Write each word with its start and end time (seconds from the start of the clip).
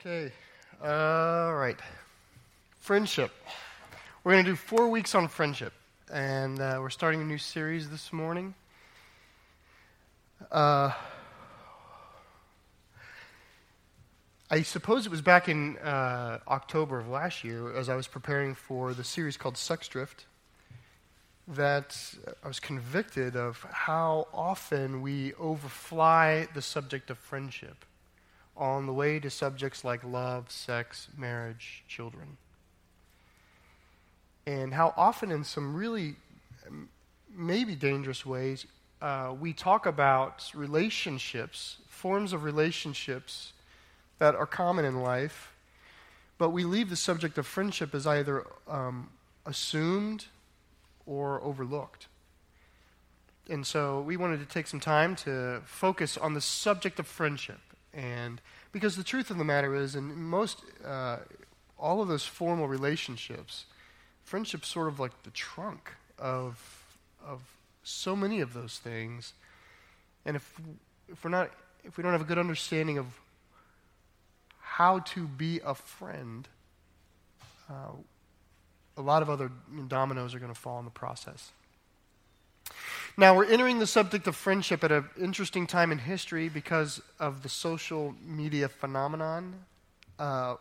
Okay. 0.00 0.32
All 0.82 1.54
right. 1.54 1.78
Friendship. 2.78 3.32
We're 4.24 4.32
going 4.32 4.46
to 4.46 4.52
do 4.52 4.56
four 4.56 4.88
weeks 4.88 5.14
on 5.14 5.28
friendship, 5.28 5.74
and 6.10 6.58
uh, 6.58 6.78
we're 6.80 6.88
starting 6.88 7.20
a 7.20 7.24
new 7.24 7.36
series 7.36 7.90
this 7.90 8.10
morning. 8.10 8.54
Uh, 10.50 10.92
I 14.50 14.62
suppose 14.62 15.04
it 15.04 15.10
was 15.10 15.20
back 15.20 15.50
in 15.50 15.76
uh, 15.76 16.38
October 16.48 16.98
of 16.98 17.08
last 17.10 17.44
year, 17.44 17.76
as 17.76 17.90
I 17.90 17.94
was 17.94 18.06
preparing 18.06 18.54
for 18.54 18.94
the 18.94 19.04
series 19.04 19.36
called 19.36 19.58
Sex 19.58 19.86
Drift, 19.86 20.24
that 21.46 21.94
I 22.42 22.48
was 22.48 22.58
convicted 22.58 23.36
of 23.36 23.66
how 23.70 24.28
often 24.32 25.02
we 25.02 25.34
overfly 25.34 26.48
the 26.54 26.62
subject 26.62 27.10
of 27.10 27.18
friendship 27.18 27.84
on 28.60 28.84
the 28.86 28.92
way 28.92 29.18
to 29.18 29.30
subjects 29.30 29.84
like 29.84 30.04
love, 30.04 30.50
sex, 30.50 31.08
marriage, 31.16 31.82
children. 31.88 32.36
And 34.46 34.74
how 34.74 34.92
often, 34.96 35.32
in 35.32 35.44
some 35.44 35.74
really 35.74 36.16
maybe 37.34 37.74
dangerous 37.74 38.26
ways, 38.26 38.66
uh, 39.00 39.34
we 39.40 39.54
talk 39.54 39.86
about 39.86 40.50
relationships, 40.54 41.78
forms 41.88 42.34
of 42.34 42.44
relationships 42.44 43.54
that 44.18 44.34
are 44.34 44.46
common 44.46 44.84
in 44.84 45.00
life, 45.00 45.52
but 46.36 46.50
we 46.50 46.64
leave 46.64 46.90
the 46.90 46.96
subject 46.96 47.38
of 47.38 47.46
friendship 47.46 47.94
as 47.94 48.06
either 48.06 48.46
um, 48.68 49.08
assumed 49.46 50.26
or 51.06 51.42
overlooked. 51.42 52.08
And 53.48 53.66
so 53.66 54.02
we 54.02 54.18
wanted 54.18 54.40
to 54.40 54.46
take 54.46 54.66
some 54.66 54.80
time 54.80 55.16
to 55.16 55.62
focus 55.64 56.18
on 56.18 56.34
the 56.34 56.40
subject 56.40 56.98
of 56.98 57.06
friendship 57.06 57.58
and 57.92 58.40
because 58.72 58.96
the 58.96 59.04
truth 59.04 59.30
of 59.30 59.38
the 59.38 59.44
matter 59.44 59.74
is, 59.74 59.96
in 59.96 60.22
most, 60.22 60.62
uh, 60.84 61.18
all 61.78 62.00
of 62.00 62.08
those 62.08 62.24
formal 62.24 62.68
relationships, 62.68 63.66
friendship's 64.24 64.68
sort 64.68 64.88
of 64.88 65.00
like 65.00 65.22
the 65.24 65.30
trunk 65.30 65.90
of, 66.18 66.84
of 67.24 67.40
so 67.82 68.14
many 68.14 68.40
of 68.40 68.52
those 68.52 68.78
things. 68.78 69.32
And 70.24 70.36
if, 70.36 70.52
if 71.08 71.24
we're 71.24 71.30
not, 71.30 71.50
if 71.84 71.96
we 71.96 72.02
don't 72.02 72.12
have 72.12 72.20
a 72.20 72.24
good 72.26 72.38
understanding 72.38 72.98
of 72.98 73.06
how 74.60 75.00
to 75.00 75.26
be 75.26 75.60
a 75.64 75.74
friend, 75.74 76.46
uh, 77.68 77.92
a 78.96 79.02
lot 79.02 79.22
of 79.22 79.30
other 79.30 79.50
dominoes 79.88 80.34
are 80.34 80.38
going 80.38 80.52
to 80.52 80.58
fall 80.58 80.78
in 80.78 80.84
the 80.84 80.90
process. 80.90 81.52
Now, 83.16 83.36
we're 83.36 83.46
entering 83.46 83.78
the 83.78 83.86
subject 83.86 84.26
of 84.26 84.36
friendship 84.36 84.82
at 84.84 84.92
an 84.92 85.08
interesting 85.20 85.66
time 85.66 85.92
in 85.92 85.98
history 85.98 86.48
because 86.48 87.02
of 87.18 87.42
the 87.42 87.48
social 87.48 88.14
media 88.24 88.68
phenomenon. 88.68 89.66
Uh, 90.18 90.56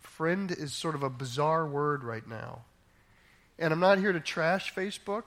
friend 0.00 0.50
is 0.50 0.72
sort 0.72 0.94
of 0.94 1.02
a 1.02 1.10
bizarre 1.10 1.66
word 1.66 2.04
right 2.04 2.26
now. 2.28 2.62
And 3.58 3.72
I'm 3.72 3.80
not 3.80 3.98
here 3.98 4.12
to 4.12 4.20
trash 4.20 4.74
Facebook. 4.74 5.24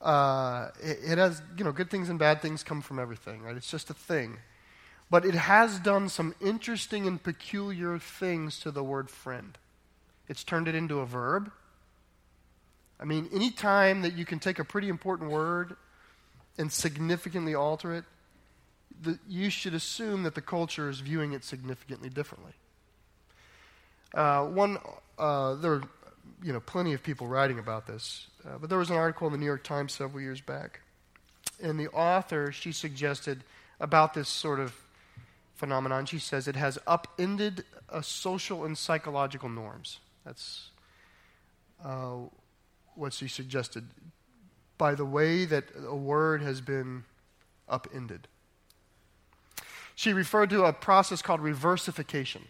Uh, 0.00 0.68
it, 0.82 0.98
it, 1.12 1.18
has, 1.18 1.40
you 1.56 1.64
know, 1.64 1.72
good 1.72 1.90
things 1.90 2.08
and 2.08 2.18
bad 2.18 2.42
things 2.42 2.62
come 2.62 2.82
from 2.82 2.98
everything, 2.98 3.42
right? 3.42 3.56
It's 3.56 3.70
just 3.70 3.88
a 3.90 3.94
thing. 3.94 4.38
But 5.10 5.24
it 5.24 5.34
has 5.34 5.78
done 5.78 6.08
some 6.08 6.34
interesting 6.40 7.06
and 7.06 7.22
peculiar 7.22 7.98
things 7.98 8.58
to 8.60 8.70
the 8.70 8.82
word 8.82 9.10
friend. 9.10 9.56
It's 10.28 10.44
turned 10.44 10.68
it 10.68 10.74
into 10.74 11.00
a 11.00 11.06
verb. 11.06 11.50
I 13.00 13.04
mean, 13.04 13.28
any 13.32 13.50
time 13.50 14.02
that 14.02 14.14
you 14.14 14.24
can 14.24 14.38
take 14.38 14.58
a 14.58 14.64
pretty 14.64 14.88
important 14.88 15.30
word 15.30 15.76
and 16.58 16.72
significantly 16.72 17.54
alter 17.54 17.94
it, 17.94 18.04
the, 19.02 19.18
you 19.28 19.50
should 19.50 19.74
assume 19.74 20.22
that 20.22 20.34
the 20.34 20.40
culture 20.40 20.88
is 20.88 21.00
viewing 21.00 21.32
it 21.32 21.44
significantly 21.44 22.08
differently. 22.08 22.52
Uh, 24.14 24.44
one, 24.44 24.78
uh, 25.18 25.54
there 25.56 25.72
are 25.72 25.82
you 26.42 26.52
know 26.52 26.60
plenty 26.60 26.92
of 26.92 27.02
people 27.02 27.26
writing 27.26 27.58
about 27.58 27.86
this, 27.86 28.28
uh, 28.46 28.58
but 28.60 28.70
there 28.70 28.78
was 28.78 28.90
an 28.90 28.96
article 28.96 29.26
in 29.26 29.32
the 29.32 29.38
New 29.38 29.46
York 29.46 29.64
Times 29.64 29.92
several 29.92 30.22
years 30.22 30.40
back, 30.40 30.80
and 31.60 31.78
the 31.78 31.88
author 31.88 32.52
she 32.52 32.70
suggested 32.70 33.42
about 33.80 34.14
this 34.14 34.28
sort 34.28 34.60
of 34.60 34.72
phenomenon. 35.56 36.06
She 36.06 36.20
says 36.20 36.46
it 36.46 36.56
has 36.56 36.78
upended 36.86 37.64
social 38.02 38.64
and 38.64 38.78
psychological 38.78 39.48
norms. 39.48 39.98
That's 40.24 40.70
uh, 41.84 42.16
what 42.96 43.12
she 43.12 43.28
suggested 43.28 43.84
by 44.78 44.94
the 44.94 45.04
way 45.04 45.44
that 45.44 45.64
a 45.86 45.94
word 45.94 46.42
has 46.42 46.60
been 46.60 47.04
upended. 47.68 48.28
She 49.94 50.12
referred 50.12 50.50
to 50.50 50.64
a 50.64 50.72
process 50.72 51.22
called 51.22 51.40
reversification, 51.40 52.42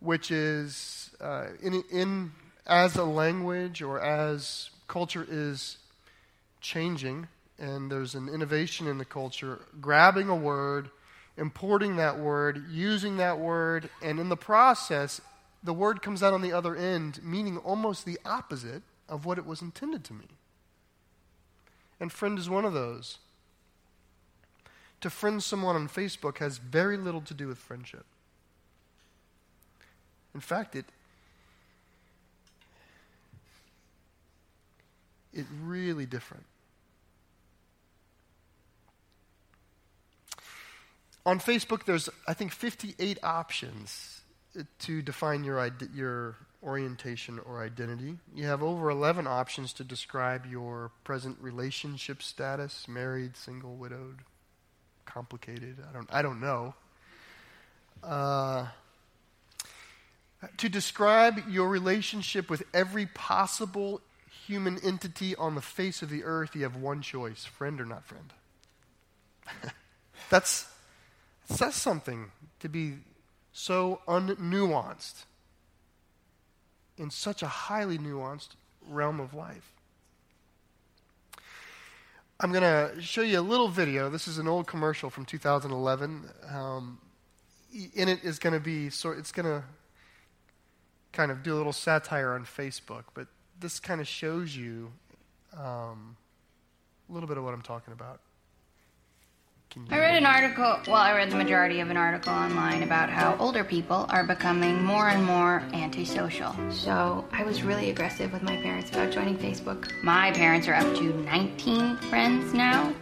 which 0.00 0.30
is 0.30 1.10
uh, 1.20 1.48
in, 1.62 1.82
in, 1.90 2.32
as 2.66 2.96
a 2.96 3.04
language 3.04 3.82
or 3.82 4.00
as 4.00 4.70
culture 4.88 5.26
is 5.28 5.76
changing, 6.60 7.28
and 7.58 7.90
there's 7.90 8.14
an 8.14 8.28
innovation 8.28 8.86
in 8.86 8.98
the 8.98 9.04
culture, 9.04 9.60
grabbing 9.80 10.28
a 10.28 10.34
word, 10.34 10.90
importing 11.36 11.96
that 11.96 12.18
word, 12.18 12.64
using 12.70 13.18
that 13.18 13.38
word, 13.38 13.90
and 14.02 14.18
in 14.18 14.28
the 14.28 14.36
process, 14.36 15.20
the 15.62 15.72
word 15.72 16.02
comes 16.02 16.22
out 16.22 16.32
on 16.32 16.42
the 16.42 16.52
other 16.52 16.74
end, 16.74 17.20
meaning 17.22 17.58
almost 17.58 18.04
the 18.04 18.18
opposite 18.24 18.82
of 19.08 19.24
what 19.24 19.38
it 19.38 19.46
was 19.46 19.62
intended 19.62 20.04
to 20.04 20.12
mean. 20.12 20.36
And 22.00 22.10
friend 22.10 22.38
is 22.38 22.48
one 22.48 22.64
of 22.64 22.72
those. 22.72 23.18
To 25.02 25.10
friend 25.10 25.42
someone 25.42 25.76
on 25.76 25.88
Facebook 25.88 26.38
has 26.38 26.58
very 26.58 26.96
little 26.96 27.20
to 27.22 27.34
do 27.34 27.48
with 27.48 27.58
friendship. 27.58 28.06
In 30.34 30.40
fact, 30.40 30.74
it 30.74 30.86
it 35.32 35.46
really 35.62 36.06
different. 36.06 36.44
On 41.24 41.38
Facebook, 41.38 41.84
there's 41.84 42.08
I 42.26 42.34
think 42.34 42.52
58 42.52 43.18
options 43.22 44.22
to 44.80 45.02
define 45.02 45.44
your 45.44 45.70
your 45.94 46.36
orientation 46.62 47.38
or 47.40 47.62
identity. 47.62 48.16
You 48.34 48.46
have 48.46 48.62
over 48.62 48.90
11 48.90 49.26
options 49.26 49.72
to 49.74 49.84
describe 49.84 50.46
your 50.46 50.90
present 51.04 51.38
relationship 51.40 52.22
status 52.22 52.86
married, 52.86 53.36
single, 53.36 53.74
widowed, 53.74 54.20
complicated. 55.04 55.78
I 55.88 55.92
don't, 55.92 56.08
I 56.12 56.22
don't 56.22 56.40
know. 56.40 56.74
Uh, 58.02 58.66
to 60.56 60.68
describe 60.68 61.42
your 61.48 61.68
relationship 61.68 62.50
with 62.50 62.62
every 62.74 63.06
possible 63.06 64.00
human 64.46 64.78
entity 64.82 65.36
on 65.36 65.54
the 65.54 65.60
face 65.60 66.02
of 66.02 66.10
the 66.10 66.24
earth, 66.24 66.54
you 66.54 66.62
have 66.62 66.76
one 66.76 67.00
choice 67.00 67.44
friend 67.44 67.80
or 67.80 67.84
not 67.84 68.04
friend. 68.04 68.32
That's, 70.30 70.66
says 71.48 71.74
something 71.74 72.30
to 72.60 72.68
be 72.68 72.94
so 73.52 74.00
unnuanced 74.08 75.24
in 76.96 77.10
such 77.10 77.42
a 77.42 77.46
highly 77.46 77.98
nuanced 77.98 78.50
realm 78.88 79.20
of 79.20 79.34
life. 79.34 79.72
I'm 82.40 82.50
going 82.50 82.62
to 82.62 83.00
show 83.00 83.22
you 83.22 83.38
a 83.38 83.40
little 83.40 83.68
video. 83.68 84.10
This 84.10 84.26
is 84.26 84.38
an 84.38 84.48
old 84.48 84.66
commercial 84.66 85.10
from 85.10 85.24
2011. 85.24 86.28
Um, 86.52 86.98
in 87.94 88.08
it 88.08 88.24
is 88.24 88.38
going 88.38 88.52
to 88.52 88.60
be 88.60 88.90
sort. 88.90 89.18
It's 89.18 89.30
going 89.30 89.46
to 89.46 89.62
kind 91.12 91.30
of 91.30 91.42
do 91.42 91.54
a 91.54 91.56
little 91.56 91.72
satire 91.72 92.32
on 92.32 92.44
Facebook, 92.44 93.04
but 93.14 93.28
this 93.60 93.78
kind 93.78 94.00
of 94.00 94.08
shows 94.08 94.56
you 94.56 94.90
um, 95.56 96.16
a 97.08 97.12
little 97.12 97.28
bit 97.28 97.38
of 97.38 97.44
what 97.44 97.54
I'm 97.54 97.62
talking 97.62 97.92
about. 97.92 98.20
I 99.90 99.98
read 99.98 100.16
an 100.16 100.26
article, 100.26 100.80
well, 100.86 100.96
I 100.96 101.14
read 101.14 101.30
the 101.30 101.36
majority 101.36 101.80
of 101.80 101.88
an 101.88 101.96
article 101.96 102.32
online 102.32 102.82
about 102.82 103.08
how 103.08 103.36
older 103.38 103.64
people 103.64 104.04
are 104.10 104.22
becoming 104.22 104.82
more 104.84 105.08
and 105.08 105.24
more 105.24 105.62
antisocial. 105.72 106.54
So 106.70 107.24
I 107.32 107.42
was 107.44 107.62
really 107.62 107.88
aggressive 107.88 108.32
with 108.32 108.42
my 108.42 108.56
parents 108.56 108.90
about 108.90 109.12
joining 109.12 109.38
Facebook. 109.38 109.90
My 110.02 110.30
parents 110.32 110.68
are 110.68 110.74
up 110.74 110.94
to 110.96 111.14
19 111.22 111.96
friends 111.96 112.52
now. 112.52 112.92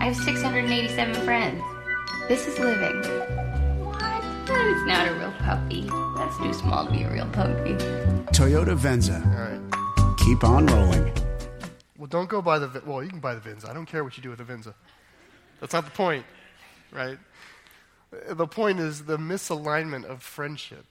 I 0.00 0.06
have 0.06 0.16
687 0.16 1.14
friends. 1.24 1.62
This 2.26 2.48
is 2.48 2.58
living. 2.58 3.02
What? 3.84 4.00
That 4.46 4.66
is 4.66 4.82
not 4.84 5.06
a 5.06 5.14
real 5.14 5.32
puppy. 5.38 5.88
That's 6.16 6.36
too 6.38 6.52
small 6.52 6.86
to 6.86 6.90
be 6.90 7.04
a 7.04 7.12
real 7.12 7.28
puppy. 7.28 7.74
Toyota 8.34 8.74
Venza. 8.74 9.22
All 9.26 9.42
right. 9.42 10.16
Keep 10.18 10.42
on 10.42 10.66
rolling. 10.66 11.21
Well, 12.02 12.08
don't 12.08 12.28
go 12.28 12.42
buy 12.42 12.58
the, 12.58 12.82
well, 12.84 13.00
you 13.00 13.10
can 13.10 13.20
buy 13.20 13.36
the 13.36 13.40
Venza. 13.40 13.70
I 13.70 13.72
don't 13.72 13.86
care 13.86 14.02
what 14.02 14.16
you 14.16 14.24
do 14.24 14.30
with 14.30 14.38
the 14.38 14.44
Venza. 14.44 14.74
That's 15.60 15.72
not 15.72 15.84
the 15.84 15.92
point, 15.92 16.26
right? 16.90 17.16
The 18.28 18.48
point 18.48 18.80
is 18.80 19.04
the 19.04 19.18
misalignment 19.18 20.06
of 20.06 20.20
friendship 20.20 20.84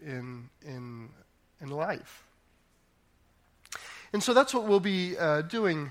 in, 0.00 0.48
in, 0.64 1.08
in 1.60 1.70
life. 1.70 2.22
And 4.12 4.22
so 4.22 4.32
that's 4.32 4.54
what 4.54 4.68
we'll 4.68 4.78
be 4.78 5.18
uh, 5.18 5.42
doing 5.42 5.90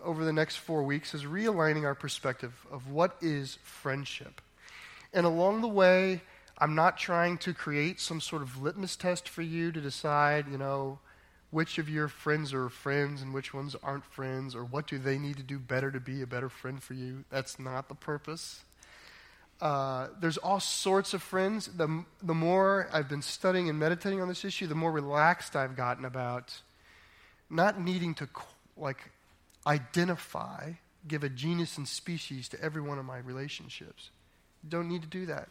over 0.00 0.24
the 0.24 0.32
next 0.32 0.58
four 0.58 0.84
weeks 0.84 1.12
is 1.12 1.24
realigning 1.24 1.82
our 1.86 1.96
perspective 1.96 2.52
of 2.70 2.92
what 2.92 3.16
is 3.20 3.58
friendship. 3.64 4.40
And 5.12 5.26
along 5.26 5.62
the 5.62 5.66
way, 5.66 6.22
I'm 6.56 6.76
not 6.76 6.98
trying 6.98 7.38
to 7.38 7.52
create 7.52 7.98
some 7.98 8.20
sort 8.20 8.42
of 8.42 8.62
litmus 8.62 8.94
test 8.94 9.28
for 9.28 9.42
you 9.42 9.72
to 9.72 9.80
decide, 9.80 10.46
you 10.48 10.56
know, 10.56 11.00
which 11.56 11.78
of 11.78 11.88
your 11.88 12.06
friends 12.06 12.52
are 12.52 12.68
friends 12.68 13.22
and 13.22 13.32
which 13.32 13.54
ones 13.54 13.74
aren't 13.82 14.04
friends, 14.04 14.54
or 14.54 14.62
what 14.62 14.86
do 14.86 14.98
they 14.98 15.16
need 15.16 15.38
to 15.38 15.42
do 15.42 15.58
better 15.58 15.90
to 15.90 15.98
be 15.98 16.20
a 16.20 16.26
better 16.26 16.50
friend 16.50 16.82
for 16.82 16.92
you. 16.92 17.24
That's 17.30 17.58
not 17.58 17.88
the 17.88 17.94
purpose. 17.94 18.62
Uh, 19.58 20.08
there's 20.20 20.36
all 20.36 20.60
sorts 20.60 21.14
of 21.14 21.22
friends. 21.22 21.68
The, 21.68 22.04
the 22.22 22.34
more 22.34 22.90
I've 22.92 23.08
been 23.08 23.22
studying 23.22 23.70
and 23.70 23.78
meditating 23.78 24.20
on 24.20 24.28
this 24.28 24.44
issue, 24.44 24.66
the 24.66 24.74
more 24.74 24.92
relaxed 24.92 25.56
I've 25.56 25.76
gotten 25.76 26.04
about 26.04 26.60
not 27.48 27.80
needing 27.80 28.12
to 28.16 28.28
like 28.76 29.10
identify, 29.66 30.72
give 31.08 31.24
a 31.24 31.30
genus 31.30 31.78
and 31.78 31.88
species 31.88 32.50
to 32.50 32.60
every 32.60 32.82
one 32.82 32.98
of 32.98 33.06
my 33.06 33.16
relationships. 33.16 34.10
Don't 34.68 34.88
need 34.88 35.00
to 35.00 35.08
do 35.08 35.24
that. 35.24 35.48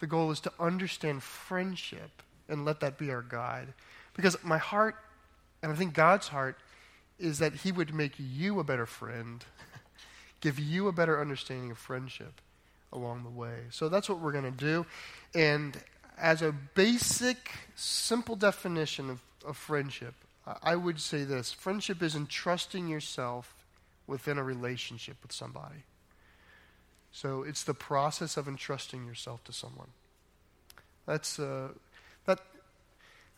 The 0.00 0.08
goal 0.08 0.32
is 0.32 0.40
to 0.40 0.52
understand 0.58 1.22
friendship 1.22 2.24
and 2.48 2.64
let 2.64 2.80
that 2.80 2.98
be 2.98 3.12
our 3.12 3.22
guide. 3.22 3.68
Because 4.16 4.36
my 4.42 4.58
heart, 4.58 4.96
and 5.62 5.72
I 5.72 5.74
think 5.74 5.94
God's 5.94 6.28
heart, 6.28 6.58
is 7.18 7.38
that 7.38 7.54
He 7.54 7.72
would 7.72 7.94
make 7.94 8.12
you 8.18 8.60
a 8.60 8.64
better 8.64 8.86
friend, 8.86 9.44
give 10.40 10.58
you 10.58 10.88
a 10.88 10.92
better 10.92 11.20
understanding 11.20 11.70
of 11.70 11.78
friendship 11.78 12.40
along 12.92 13.24
the 13.24 13.30
way. 13.30 13.64
So 13.70 13.88
that's 13.88 14.08
what 14.08 14.20
we're 14.20 14.32
going 14.32 14.44
to 14.44 14.50
do. 14.50 14.86
And 15.34 15.76
as 16.16 16.42
a 16.42 16.52
basic, 16.52 17.50
simple 17.74 18.36
definition 18.36 19.10
of, 19.10 19.20
of 19.46 19.56
friendship, 19.56 20.14
I 20.62 20.76
would 20.76 21.00
say 21.00 21.24
this 21.24 21.52
friendship 21.52 22.02
is 22.02 22.14
entrusting 22.14 22.88
yourself 22.88 23.54
within 24.06 24.38
a 24.38 24.42
relationship 24.42 25.16
with 25.22 25.32
somebody. 25.32 25.84
So 27.12 27.42
it's 27.42 27.64
the 27.64 27.74
process 27.74 28.36
of 28.36 28.48
entrusting 28.48 29.06
yourself 29.06 29.44
to 29.44 29.52
someone. 29.52 29.88
That's, 31.06 31.38
uh, 31.38 31.68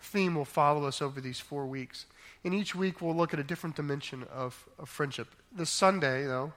theme 0.01 0.35
will 0.35 0.45
follow 0.45 0.85
us 0.85 1.01
over 1.01 1.21
these 1.21 1.39
four 1.39 1.67
weeks. 1.67 2.07
And 2.45 2.55
each 2.55 2.75
week, 2.75 3.01
we'll 3.01 3.15
look 3.15 3.35
at 3.35 3.41
a 3.41 3.45
different 3.45 3.77
dimension 3.77 4.25
of, 4.33 4.69
of 4.79 4.89
friendship. 4.89 5.29
This 5.53 5.71
Sunday, 5.71 6.25
though, 6.25 6.53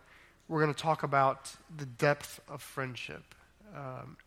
we're 0.48 0.62
going 0.62 0.74
to 0.74 0.80
talk 0.80 1.04
about 1.04 1.52
the 1.76 1.86
depth 1.86 2.40
of 2.48 2.62
friendship. 2.62 3.36
Um, 3.76 4.18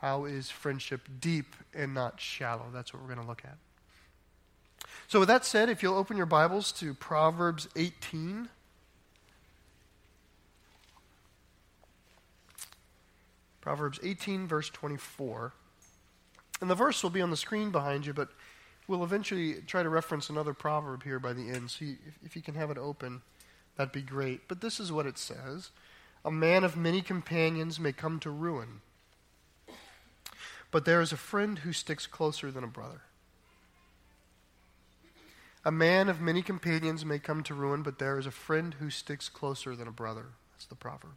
how 0.00 0.24
is 0.24 0.50
friendship 0.50 1.02
deep 1.20 1.54
and 1.74 1.94
not 1.94 2.20
shallow? 2.20 2.66
That's 2.72 2.92
what 2.92 3.02
we're 3.02 3.14
going 3.14 3.20
to 3.20 3.26
look 3.26 3.42
at. 3.44 3.56
So, 5.06 5.20
with 5.20 5.28
that 5.28 5.44
said, 5.44 5.68
if 5.68 5.82
you'll 5.82 5.96
open 5.96 6.16
your 6.16 6.26
Bibles 6.26 6.72
to 6.72 6.94
Proverbs 6.94 7.68
18. 7.76 8.48
Proverbs 13.60 14.00
18, 14.02 14.46
verse 14.46 14.70
24. 14.70 15.52
And 16.60 16.68
the 16.68 16.74
verse 16.74 17.02
will 17.02 17.10
be 17.10 17.22
on 17.22 17.30
the 17.30 17.36
screen 17.36 17.70
behind 17.70 18.06
you, 18.06 18.12
but 18.12 18.28
we'll 18.86 19.04
eventually 19.04 19.56
try 19.66 19.82
to 19.82 19.88
reference 19.88 20.28
another 20.28 20.54
proverb 20.54 21.04
here 21.04 21.18
by 21.18 21.32
the 21.32 21.50
end. 21.50 21.70
So, 21.70 21.84
you, 21.84 21.96
if, 22.06 22.18
if 22.24 22.36
you 22.36 22.42
can 22.42 22.54
have 22.54 22.70
it 22.70 22.78
open. 22.78 23.22
That'd 23.76 23.92
be 23.92 24.02
great. 24.02 24.48
But 24.48 24.60
this 24.60 24.80
is 24.80 24.90
what 24.90 25.06
it 25.06 25.16
says 25.16 25.70
A 26.24 26.30
man 26.30 26.64
of 26.64 26.76
many 26.76 27.00
companions 27.00 27.78
may 27.78 27.92
come 27.92 28.18
to 28.20 28.30
ruin, 28.30 28.80
but 30.70 30.84
there 30.84 31.00
is 31.00 31.12
a 31.12 31.16
friend 31.16 31.60
who 31.60 31.72
sticks 31.72 32.06
closer 32.06 32.50
than 32.50 32.64
a 32.64 32.68
brother. 32.68 33.02
A 35.64 35.70
man 35.70 36.08
of 36.08 36.20
many 36.20 36.42
companions 36.42 37.04
may 37.04 37.18
come 37.18 37.42
to 37.44 37.54
ruin, 37.54 37.82
but 37.82 37.98
there 37.98 38.18
is 38.18 38.26
a 38.26 38.30
friend 38.30 38.74
who 38.80 38.90
sticks 38.90 39.28
closer 39.28 39.76
than 39.76 39.88
a 39.88 39.92
brother. 39.92 40.26
That's 40.52 40.66
the 40.66 40.74
proverb. 40.74 41.12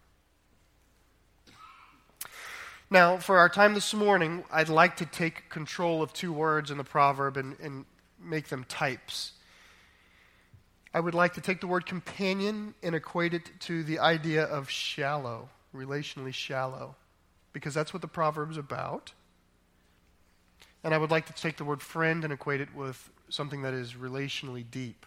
Now, 2.94 3.16
for 3.16 3.38
our 3.38 3.48
time 3.48 3.74
this 3.74 3.94
morning, 3.94 4.44
I'd 4.52 4.68
like 4.68 4.98
to 4.98 5.06
take 5.06 5.50
control 5.50 6.04
of 6.04 6.12
two 6.12 6.34
words 6.34 6.72
in 6.72 6.78
the 6.78 6.84
proverb 6.84 7.38
and, 7.38 7.58
and 7.62 7.86
make 8.22 8.50
them 8.50 8.66
types. 8.66 9.32
I 10.94 11.00
would 11.00 11.14
like 11.14 11.36
to 11.36 11.42
take 11.42 11.62
the 11.62 11.68
word 11.68 11.86
companion 11.86 12.74
and 12.84 12.94
equate 12.94 13.34
it 13.34 13.50
to 13.62 13.84
the 13.86 14.00
idea 14.00 14.44
of 14.44 14.70
shallow, 14.70 15.48
relationally 15.74 16.34
shallow, 16.34 16.98
because 17.54 17.74
that's 17.74 17.94
what 17.94 18.02
the 18.02 18.10
proverb 18.10 18.52
is 18.52 18.58
about. 18.58 19.14
And 20.84 20.94
I 20.94 20.98
would 20.98 21.12
like 21.12 21.28
to 21.28 21.34
take 21.34 21.56
the 21.56 21.64
word 21.64 21.82
friend 21.82 22.26
and 22.26 22.34
equate 22.34 22.60
it 22.60 22.76
with 22.76 23.10
something 23.30 23.62
that 23.62 23.74
is 23.74 23.94
relationally 23.94 24.66
deep, 24.70 25.06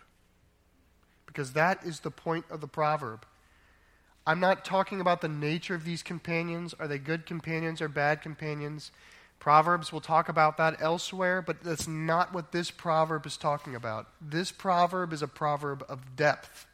because 1.27 1.53
that 1.53 1.85
is 1.85 2.01
the 2.01 2.11
point 2.11 2.47
of 2.51 2.63
the 2.63 2.67
proverb. 2.67 3.27
I'm 4.27 4.41
not 4.41 4.65
talking 4.65 5.01
about 5.01 5.21
the 5.21 5.29
nature 5.29 5.75
of 5.75 5.85
these 5.85 6.03
companions. 6.03 6.75
Are 6.79 6.89
they 6.89 6.99
good 6.99 7.27
companions 7.27 7.81
or 7.83 7.89
bad 7.89 8.23
companions? 8.23 8.91
Proverbs 9.39 9.93
will 9.93 10.01
talk 10.01 10.31
about 10.31 10.57
that 10.57 10.81
elsewhere, 10.81 11.43
but 11.43 11.63
that's 11.63 11.87
not 11.87 12.33
what 12.33 12.51
this 12.51 12.71
proverb 12.71 13.27
is 13.27 13.37
talking 13.37 13.75
about. 13.75 14.09
This 14.21 14.51
proverb 14.51 15.13
is 15.13 15.21
a 15.21 15.29
proverb 15.29 15.85
of 15.89 16.17
depth. 16.17 16.67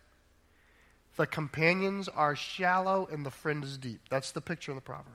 The 1.17 1.26
companions 1.26 2.08
are 2.08 2.37
shallow 2.37 3.08
and 3.11 3.26
the 3.26 3.31
friend 3.31 3.64
is 3.64 3.76
deep. 3.76 4.03
That's 4.08 4.31
the 4.31 4.41
picture 4.41 4.70
in 4.70 4.76
the 4.76 4.82
proverb. 4.82 5.06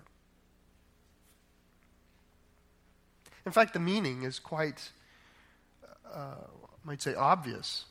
In 3.46 3.54
fact, 3.54 3.74
the 3.74 3.80
meaning 3.80 4.24
is 4.24 4.40
quite, 4.40 4.90
uh, 6.14 6.18
I 6.18 6.84
might 6.84 7.02
say, 7.02 7.16
obvious. 7.16 7.86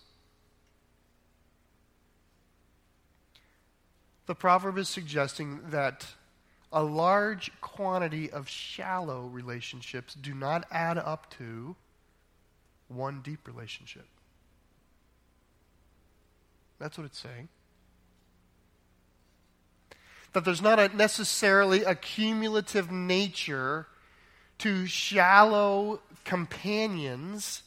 The 4.26 4.34
proverb 4.34 4.78
is 4.78 4.88
suggesting 4.88 5.60
that 5.70 6.06
a 6.72 6.82
large 6.82 7.52
quantity 7.60 8.30
of 8.30 8.48
shallow 8.48 9.26
relationships 9.26 10.14
do 10.14 10.34
not 10.34 10.66
add 10.70 10.98
up 10.98 11.30
to 11.38 11.76
one 12.88 13.20
deep 13.22 13.46
relationship. 13.46 14.06
That's 16.78 16.98
what 16.98 17.04
it's 17.04 17.18
saying. 17.18 17.48
That 20.32 20.44
there's 20.44 20.62
not 20.62 20.80
a 20.80 20.88
necessarily 20.88 21.84
a 21.84 21.94
cumulative 21.94 22.90
nature 22.90 23.86
to 24.58 24.86
shallow 24.86 26.00
companions, 26.24 27.62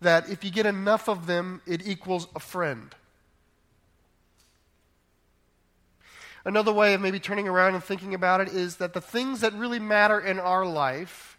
that 0.00 0.28
if 0.28 0.44
you 0.44 0.50
get 0.50 0.66
enough 0.66 1.08
of 1.08 1.26
them, 1.26 1.60
it 1.66 1.86
equals 1.86 2.28
a 2.36 2.40
friend. 2.40 2.94
Another 6.44 6.72
way 6.72 6.94
of 6.94 7.00
maybe 7.00 7.18
turning 7.18 7.48
around 7.48 7.74
and 7.74 7.82
thinking 7.82 8.14
about 8.14 8.40
it 8.40 8.48
is 8.48 8.76
that 8.76 8.92
the 8.92 9.00
things 9.00 9.40
that 9.40 9.54
really 9.54 9.78
matter 9.78 10.20
in 10.20 10.38
our 10.38 10.66
life, 10.66 11.38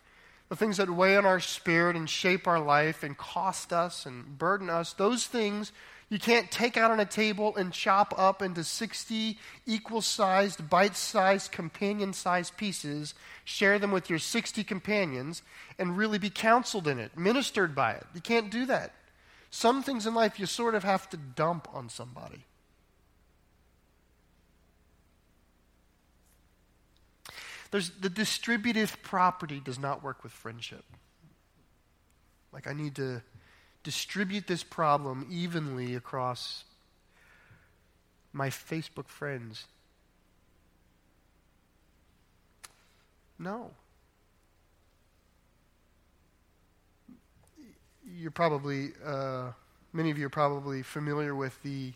the 0.50 0.56
things 0.56 0.78
that 0.78 0.90
weigh 0.90 1.16
on 1.16 1.26
our 1.26 1.40
spirit 1.40 1.96
and 1.96 2.10
shape 2.10 2.48
our 2.48 2.60
life 2.60 3.04
and 3.04 3.18
cost 3.18 3.72
us 3.72 4.06
and 4.06 4.38
burden 4.38 4.70
us, 4.70 4.94
those 4.94 5.28
things 5.28 5.72
you 6.10 6.20
can't 6.20 6.52
take 6.52 6.78
out 6.78 6.92
on 6.92 7.00
a 7.00 7.06
table 7.06 7.56
and 7.56 7.74
chop 7.74 8.14
up 8.18 8.42
into 8.42 8.64
60 8.64 9.40
equal 9.66 10.02
sized, 10.02 10.70
bite 10.70 10.96
sized, 10.96 11.52
companion 11.52 12.14
sized 12.14 12.58
pieces, 12.58 13.16
share 13.44 13.80
them 13.80 13.92
with 13.92 14.10
your 14.10 14.20
60 14.20 14.64
companions, 14.64 15.42
and 15.80 15.98
really 15.98 16.20
be 16.20 16.30
counseled 16.30 16.88
in 16.88 17.00
it, 17.00 17.18
ministered 17.18 17.74
by 17.74 17.94
it. 17.94 18.06
You 18.14 18.22
can't 18.22 18.52
do 18.52 18.68
that. 18.68 18.94
Some 19.50 19.82
things 19.82 20.06
in 20.06 20.14
life 20.14 20.40
you 20.40 20.46
sort 20.46 20.76
of 20.76 20.84
have 20.84 21.10
to 21.10 21.18
dump 21.18 21.68
on 21.74 21.90
somebody. 21.90 22.46
There's, 27.76 27.90
the 27.90 28.10
distributive 28.10 28.96
property 29.04 29.60
does 29.60 29.78
not 29.78 30.02
work 30.02 30.24
with 30.24 30.32
friendship. 30.32 30.86
Like, 32.54 32.68
I 32.68 32.72
need 32.72 32.96
to 32.96 33.22
distribute 33.84 34.48
this 34.48 34.64
problem 34.64 35.28
evenly 35.30 35.94
across 35.94 36.64
my 38.32 38.50
Facebook 38.50 39.10
friends. 39.10 39.66
No. 43.38 43.72
You're 48.10 48.32
probably, 48.32 48.94
uh, 49.06 49.52
many 49.92 50.12
of 50.12 50.18
you 50.18 50.28
are 50.28 50.30
probably 50.30 50.82
familiar 50.82 51.36
with 51.36 51.62
the, 51.62 51.92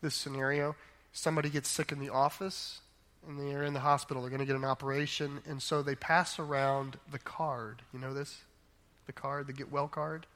this 0.00 0.14
scenario. 0.14 0.74
Somebody 1.12 1.50
gets 1.50 1.68
sick 1.68 1.92
in 1.92 1.98
the 1.98 2.08
office, 2.08 2.80
and 3.28 3.38
they're 3.38 3.62
in 3.62 3.74
the 3.74 3.80
hospital. 3.80 4.22
They're 4.22 4.30
going 4.30 4.40
to 4.40 4.46
get 4.46 4.56
an 4.56 4.64
operation, 4.64 5.40
and 5.46 5.62
so 5.62 5.82
they 5.82 5.94
pass 5.94 6.38
around 6.38 6.98
the 7.12 7.18
card. 7.18 7.82
You 7.92 8.00
know 8.00 8.14
this? 8.14 8.38
The 9.06 9.12
card, 9.12 9.46
the 9.46 9.52
get 9.52 9.70
well 9.70 9.86
card. 9.86 10.26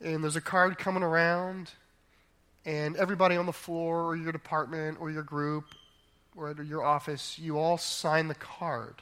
And 0.00 0.22
there's 0.22 0.36
a 0.36 0.40
card 0.40 0.78
coming 0.78 1.04
around, 1.04 1.70
and 2.64 2.96
everybody 2.96 3.36
on 3.36 3.46
the 3.46 3.52
floor, 3.52 4.02
or 4.02 4.16
your 4.16 4.32
department, 4.32 4.98
or 5.00 5.10
your 5.10 5.22
group, 5.22 5.64
or 6.36 6.50
at 6.50 6.66
your 6.66 6.84
office, 6.84 7.38
you 7.38 7.56
all 7.56 7.78
sign 7.78 8.26
the 8.26 8.34
card. 8.34 8.96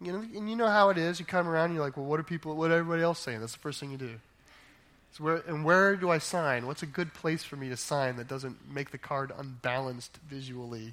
You 0.00 0.12
know, 0.12 0.18
and 0.20 0.48
you 0.48 0.56
know 0.56 0.68
how 0.68 0.90
it 0.90 0.98
is. 0.98 1.18
You 1.18 1.26
come 1.26 1.48
around, 1.48 1.66
and 1.66 1.74
you're 1.74 1.84
like, 1.84 1.96
well, 1.96 2.06
what 2.06 2.20
are 2.20 2.24
people, 2.24 2.54
what 2.54 2.70
are 2.70 2.74
everybody 2.74 3.02
else 3.02 3.18
saying? 3.18 3.40
That's 3.40 3.52
the 3.52 3.58
first 3.58 3.80
thing 3.80 3.90
you 3.90 3.98
do. 3.98 4.20
So 5.18 5.24
where, 5.24 5.36
and 5.48 5.64
where 5.64 5.96
do 5.96 6.08
I 6.08 6.18
sign? 6.18 6.66
What's 6.66 6.82
a 6.82 6.86
good 6.86 7.12
place 7.12 7.42
for 7.42 7.56
me 7.56 7.68
to 7.68 7.76
sign 7.76 8.16
that 8.16 8.28
doesn't 8.28 8.72
make 8.72 8.92
the 8.92 8.98
card 8.98 9.32
unbalanced 9.36 10.18
visually? 10.26 10.92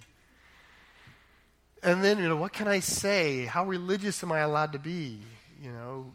And 1.81 2.03
then, 2.03 2.17
you 2.17 2.27
know, 2.27 2.35
what 2.35 2.53
can 2.53 2.67
I 2.67 2.79
say? 2.79 3.45
How 3.45 3.65
religious 3.65 4.21
am 4.23 4.31
I 4.31 4.39
allowed 4.39 4.73
to 4.73 4.79
be? 4.79 5.19
You 5.61 5.71
know, 5.71 6.11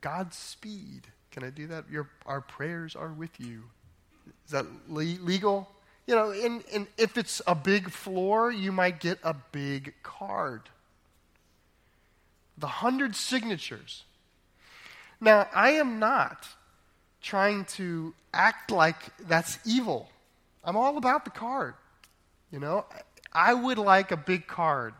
Godspeed. 0.00 1.06
Can 1.30 1.44
I 1.44 1.50
do 1.50 1.66
that? 1.68 1.88
Your, 1.90 2.08
our 2.26 2.40
prayers 2.40 2.96
are 2.96 3.12
with 3.12 3.38
you. 3.38 3.64
Is 4.44 4.52
that 4.52 4.66
le- 4.88 5.02
legal? 5.02 5.68
You 6.06 6.14
know, 6.16 6.30
and, 6.30 6.62
and 6.72 6.86
if 6.98 7.16
it's 7.16 7.40
a 7.46 7.54
big 7.54 7.90
floor, 7.90 8.50
you 8.50 8.72
might 8.72 9.00
get 9.00 9.18
a 9.22 9.34
big 9.52 9.94
card. 10.02 10.62
The 12.58 12.66
hundred 12.66 13.16
signatures. 13.16 14.04
Now, 15.20 15.48
I 15.54 15.72
am 15.72 15.98
not 15.98 16.46
trying 17.22 17.64
to 17.64 18.14
act 18.32 18.70
like 18.70 18.96
that's 19.26 19.58
evil. 19.64 20.08
I'm 20.62 20.76
all 20.76 20.98
about 20.98 21.24
the 21.24 21.30
card. 21.30 21.74
You 22.52 22.60
know, 22.60 22.84
I 23.32 23.54
would 23.54 23.78
like 23.78 24.12
a 24.12 24.16
big 24.16 24.46
card 24.46 24.94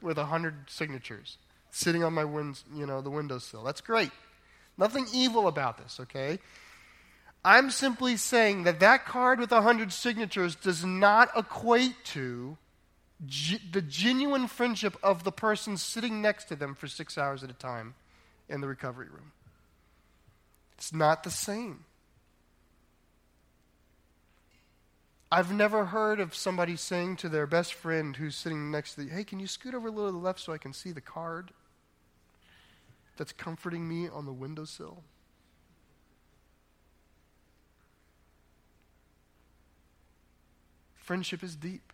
with 0.00 0.18
a 0.18 0.26
hundred 0.26 0.68
signatures 0.68 1.38
sitting 1.70 2.02
on 2.02 2.14
my 2.14 2.24
win- 2.24 2.56
you 2.74 2.86
know, 2.86 3.00
the 3.00 3.10
windowsill. 3.10 3.62
That's 3.62 3.80
great. 3.80 4.10
Nothing 4.78 5.06
evil 5.12 5.48
about 5.48 5.78
this, 5.78 5.98
okay? 6.00 6.38
I'm 7.44 7.70
simply 7.70 8.16
saying 8.16 8.64
that 8.64 8.80
that 8.80 9.04
card 9.06 9.38
with 9.38 9.52
a 9.52 9.62
hundred 9.62 9.92
signatures 9.92 10.56
does 10.56 10.84
not 10.84 11.30
equate 11.36 12.04
to 12.06 12.56
the 13.20 13.82
genuine 13.82 14.46
friendship 14.46 14.96
of 15.02 15.24
the 15.24 15.32
person 15.32 15.76
sitting 15.76 16.20
next 16.20 16.46
to 16.46 16.56
them 16.56 16.74
for 16.74 16.86
six 16.86 17.16
hours 17.16 17.42
at 17.42 17.50
a 17.50 17.54
time 17.54 17.94
in 18.48 18.60
the 18.60 18.66
recovery 18.66 19.08
room. 19.08 19.32
It's 20.76 20.92
not 20.92 21.22
the 21.22 21.30
same. 21.30 21.84
I've 25.36 25.52
never 25.52 25.84
heard 25.84 26.18
of 26.18 26.34
somebody 26.34 26.76
saying 26.76 27.16
to 27.16 27.28
their 27.28 27.46
best 27.46 27.74
friend 27.74 28.16
who's 28.16 28.34
sitting 28.34 28.70
next 28.70 28.94
to 28.94 29.02
the, 29.02 29.10
hey, 29.10 29.22
can 29.22 29.38
you 29.38 29.46
scoot 29.46 29.74
over 29.74 29.88
a 29.88 29.90
little 29.90 30.08
to 30.08 30.16
the 30.16 30.24
left 30.24 30.40
so 30.40 30.50
I 30.54 30.56
can 30.56 30.72
see 30.72 30.92
the 30.92 31.02
card 31.02 31.50
that's 33.18 33.34
comforting 33.34 33.86
me 33.86 34.08
on 34.08 34.24
the 34.24 34.32
windowsill? 34.32 35.02
Friendship 40.94 41.42
is 41.42 41.54
deep. 41.54 41.92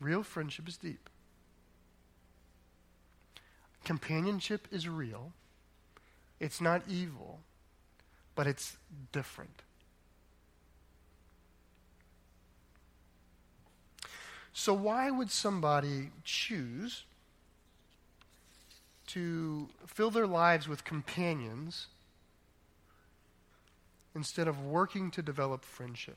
Real 0.00 0.24
friendship 0.24 0.66
is 0.66 0.76
deep. 0.76 1.08
Companionship 3.84 4.66
is 4.72 4.88
real. 4.88 5.34
It's 6.40 6.60
not 6.60 6.82
evil, 6.88 7.42
but 8.34 8.48
it's 8.48 8.76
different. 9.12 9.62
So, 14.56 14.72
why 14.72 15.10
would 15.10 15.32
somebody 15.32 16.10
choose 16.22 17.02
to 19.08 19.68
fill 19.84 20.12
their 20.12 20.28
lives 20.28 20.68
with 20.68 20.84
companions 20.84 21.88
instead 24.14 24.46
of 24.46 24.64
working 24.64 25.10
to 25.10 25.22
develop 25.22 25.64
friendship? 25.64 26.16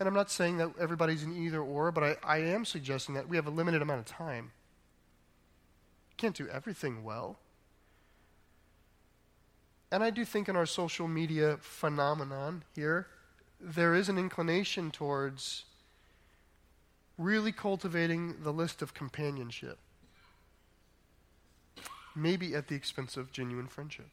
And 0.00 0.08
I'm 0.08 0.14
not 0.14 0.30
saying 0.30 0.56
that 0.56 0.70
everybody's 0.80 1.22
in 1.22 1.36
either 1.36 1.60
or, 1.60 1.92
but 1.92 2.02
I, 2.02 2.16
I 2.24 2.38
am 2.38 2.64
suggesting 2.64 3.14
that 3.14 3.28
we 3.28 3.36
have 3.36 3.46
a 3.46 3.50
limited 3.50 3.82
amount 3.82 4.00
of 4.00 4.06
time. 4.06 4.52
Can't 6.16 6.34
do 6.34 6.48
everything 6.48 7.04
well. 7.04 7.36
And 9.92 10.02
I 10.02 10.08
do 10.08 10.24
think 10.24 10.48
in 10.48 10.56
our 10.56 10.66
social 10.66 11.06
media 11.06 11.58
phenomenon 11.60 12.64
here, 12.74 13.06
there 13.64 13.94
is 13.94 14.10
an 14.10 14.18
inclination 14.18 14.90
towards 14.90 15.64
really 17.16 17.52
cultivating 17.52 18.42
the 18.42 18.52
list 18.52 18.82
of 18.82 18.92
companionship, 18.92 19.78
maybe 22.14 22.54
at 22.54 22.68
the 22.68 22.74
expense 22.74 23.16
of 23.16 23.32
genuine 23.32 23.66
friendship. 23.66 24.06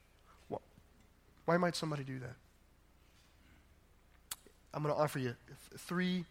Why 1.46 1.58
might 1.58 1.75
somebody 1.75 2.03
do 2.03 2.20
that? 2.20 2.36
I'm 4.74 4.84
going 4.84 4.96
to 4.96 5.01
offer 5.01 5.20
you 5.20 5.36
three, 5.77 6.24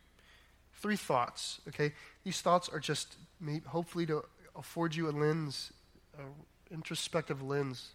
three 0.75 0.97
thoughts, 0.97 1.61
okay? 1.69 1.93
These 2.25 2.41
thoughts 2.41 2.71
are 2.71 2.81
just 2.81 3.17
maybe, 3.39 3.65
hopefully 3.67 4.07
to 4.07 4.25
afford 4.57 4.95
you 4.95 5.11
a 5.11 5.13
lens, 5.13 5.73
an 6.17 6.25
introspective 6.71 7.43
lens 7.43 7.91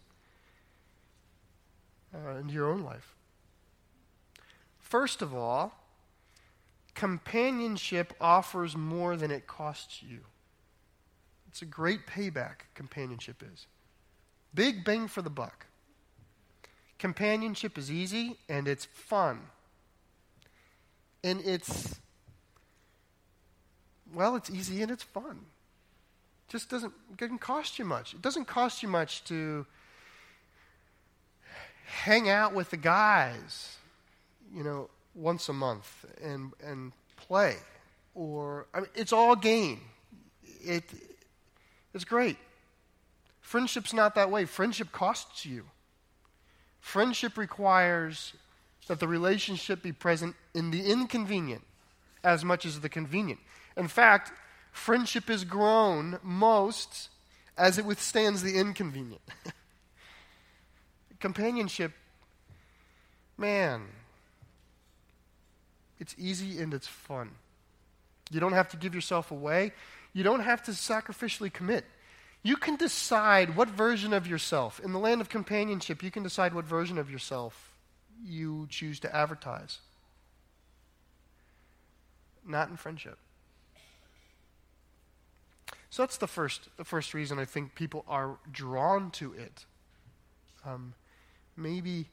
uh, 2.14 2.36
into 2.36 2.54
your 2.54 2.70
own 2.70 2.82
life. 2.82 3.16
First 4.86 5.20
of 5.20 5.34
all, 5.34 5.74
companionship 6.94 8.14
offers 8.20 8.76
more 8.76 9.16
than 9.16 9.32
it 9.32 9.48
costs 9.48 10.00
you. 10.00 10.20
It's 11.48 11.60
a 11.60 11.64
great 11.64 12.06
payback, 12.06 12.68
companionship 12.76 13.42
is. 13.52 13.66
Big 14.54 14.84
bang 14.84 15.08
for 15.08 15.22
the 15.22 15.30
buck. 15.30 15.66
Companionship 17.00 17.76
is 17.76 17.90
easy 17.90 18.36
and 18.48 18.68
it's 18.68 18.84
fun. 18.84 19.40
And 21.24 21.40
it's, 21.44 21.96
well, 24.14 24.36
it's 24.36 24.50
easy 24.50 24.82
and 24.82 24.92
it's 24.92 25.02
fun. 25.02 25.40
It 26.46 26.52
just 26.52 26.70
doesn't, 26.70 26.92
doesn't 27.16 27.40
cost 27.40 27.80
you 27.80 27.84
much. 27.84 28.14
It 28.14 28.22
doesn't 28.22 28.44
cost 28.44 28.84
you 28.84 28.88
much 28.88 29.24
to 29.24 29.66
hang 31.86 32.28
out 32.28 32.54
with 32.54 32.70
the 32.70 32.76
guys, 32.76 33.75
you 34.52 34.62
know, 34.62 34.90
once 35.14 35.48
a 35.48 35.52
month 35.52 36.04
and, 36.22 36.52
and 36.64 36.92
play. 37.16 37.56
Or, 38.14 38.66
I 38.72 38.80
mean, 38.80 38.88
it's 38.94 39.12
all 39.12 39.36
game. 39.36 39.80
It, 40.64 40.84
it's 41.94 42.04
great. 42.04 42.36
Friendship's 43.40 43.92
not 43.92 44.14
that 44.16 44.30
way. 44.30 44.44
Friendship 44.44 44.92
costs 44.92 45.46
you. 45.46 45.64
Friendship 46.80 47.36
requires 47.36 48.34
that 48.86 49.00
the 49.00 49.08
relationship 49.08 49.82
be 49.82 49.92
present 49.92 50.34
in 50.54 50.70
the 50.70 50.90
inconvenient 50.90 51.62
as 52.22 52.44
much 52.44 52.64
as 52.64 52.80
the 52.80 52.88
convenient. 52.88 53.40
In 53.76 53.88
fact, 53.88 54.32
friendship 54.72 55.30
is 55.30 55.44
grown 55.44 56.18
most 56.22 57.08
as 57.56 57.78
it 57.78 57.84
withstands 57.84 58.42
the 58.42 58.58
inconvenient. 58.58 59.22
Companionship, 61.20 61.92
man, 63.38 63.82
it's 65.98 66.14
easy 66.18 66.60
and 66.60 66.74
it's 66.74 66.86
fun. 66.86 67.30
You 68.30 68.40
don't 68.40 68.52
have 68.52 68.68
to 68.70 68.76
give 68.76 68.94
yourself 68.94 69.30
away. 69.30 69.72
You 70.12 70.22
don't 70.22 70.40
have 70.40 70.62
to 70.64 70.72
sacrificially 70.72 71.52
commit. 71.52 71.84
You 72.42 72.56
can 72.56 72.76
decide 72.76 73.56
what 73.56 73.68
version 73.68 74.12
of 74.12 74.26
yourself, 74.26 74.80
in 74.80 74.92
the 74.92 74.98
land 74.98 75.20
of 75.20 75.28
companionship, 75.28 76.02
you 76.02 76.10
can 76.10 76.22
decide 76.22 76.54
what 76.54 76.64
version 76.64 76.96
of 76.98 77.10
yourself 77.10 77.74
you 78.24 78.66
choose 78.70 79.00
to 79.00 79.14
advertise. 79.14 79.78
Not 82.46 82.68
in 82.68 82.76
friendship. 82.76 83.18
So 85.90 86.02
that's 86.02 86.18
the 86.18 86.26
first, 86.26 86.68
the 86.76 86.84
first 86.84 87.14
reason 87.14 87.38
I 87.38 87.44
think 87.44 87.74
people 87.74 88.04
are 88.06 88.36
drawn 88.52 89.10
to 89.12 89.32
it. 89.32 89.64
Um, 90.64 90.94
maybe, 91.56 92.06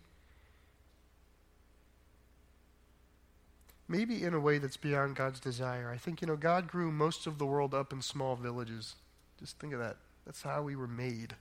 maybe 3.94 4.24
in 4.24 4.34
a 4.34 4.40
way 4.40 4.58
that's 4.58 4.78
beyond 4.78 5.16
God's 5.16 5.40
desire. 5.40 5.90
I 5.94 5.98
think, 5.98 6.22
you 6.22 6.28
know, 6.28 6.36
God 6.36 6.68
grew 6.68 6.92
most 6.92 7.28
of 7.28 7.38
the 7.38 7.46
world 7.46 7.74
up 7.74 7.94
in 7.94 8.02
small 8.02 8.36
villages. 8.36 8.96
Just 9.40 9.60
think 9.60 9.74
of 9.74 9.80
that. 9.80 9.98
That's 10.26 10.42
how 10.42 10.64
we 10.64 10.76
were 10.76 10.88
made. 10.88 11.36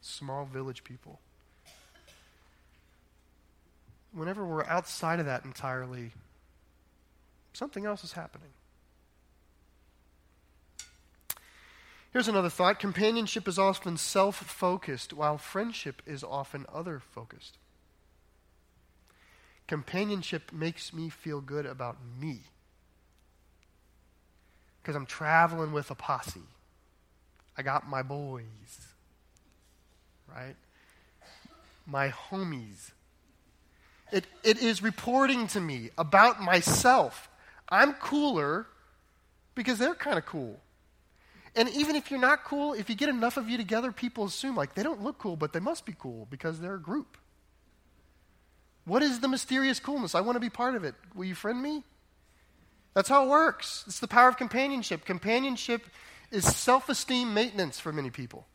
Small 0.00 0.44
village 0.44 0.82
people 0.84 1.20
whenever 4.12 4.44
we're 4.44 4.66
outside 4.66 5.20
of 5.20 5.26
that 5.26 5.44
entirely, 5.44 6.12
something 7.52 7.86
else 7.86 8.04
is 8.04 8.12
happening. 8.12 8.48
Here's 12.12 12.28
another 12.28 12.50
thought 12.50 12.78
companionship 12.78 13.48
is 13.48 13.58
often 13.58 13.96
self 13.96 14.36
focused, 14.36 15.14
while 15.14 15.38
friendship 15.38 16.02
is 16.06 16.22
often 16.22 16.66
other 16.72 17.00
focused. 17.00 17.56
Companionship 19.72 20.52
makes 20.52 20.92
me 20.92 21.08
feel 21.08 21.40
good 21.40 21.64
about 21.64 21.96
me 22.20 22.40
because 24.82 24.94
I'm 24.94 25.06
traveling 25.06 25.72
with 25.72 25.90
a 25.90 25.94
posse. 25.94 26.42
I 27.56 27.62
got 27.62 27.88
my 27.88 28.02
boys, 28.02 28.44
right? 30.28 30.56
My 31.86 32.10
homies. 32.10 32.90
It, 34.12 34.26
it 34.44 34.62
is 34.62 34.82
reporting 34.82 35.46
to 35.46 35.60
me 35.62 35.88
about 35.96 36.42
myself. 36.42 37.30
I'm 37.70 37.94
cooler 37.94 38.66
because 39.54 39.78
they're 39.78 39.94
kind 39.94 40.18
of 40.18 40.26
cool. 40.26 40.60
And 41.56 41.70
even 41.70 41.96
if 41.96 42.10
you're 42.10 42.20
not 42.20 42.44
cool, 42.44 42.74
if 42.74 42.90
you 42.90 42.94
get 42.94 43.08
enough 43.08 43.38
of 43.38 43.48
you 43.48 43.56
together, 43.56 43.90
people 43.90 44.26
assume 44.26 44.54
like 44.54 44.74
they 44.74 44.82
don't 44.82 45.02
look 45.02 45.16
cool, 45.16 45.36
but 45.36 45.54
they 45.54 45.60
must 45.60 45.86
be 45.86 45.94
cool 45.98 46.28
because 46.30 46.60
they're 46.60 46.74
a 46.74 46.78
group. 46.78 47.16
What 48.84 49.02
is 49.02 49.20
the 49.20 49.28
mysterious 49.28 49.78
coolness? 49.78 50.14
I 50.14 50.20
want 50.20 50.36
to 50.36 50.40
be 50.40 50.50
part 50.50 50.74
of 50.74 50.84
it. 50.84 50.94
Will 51.14 51.24
you 51.24 51.34
friend 51.34 51.62
me? 51.62 51.84
That's 52.94 53.08
how 53.08 53.24
it 53.24 53.28
works. 53.28 53.84
It's 53.86 54.00
the 54.00 54.08
power 54.08 54.28
of 54.28 54.36
companionship. 54.36 55.04
Companionship 55.04 55.86
is 56.30 56.44
self 56.44 56.88
esteem 56.88 57.32
maintenance 57.32 57.78
for 57.78 57.92
many 57.92 58.10
people. 58.10 58.46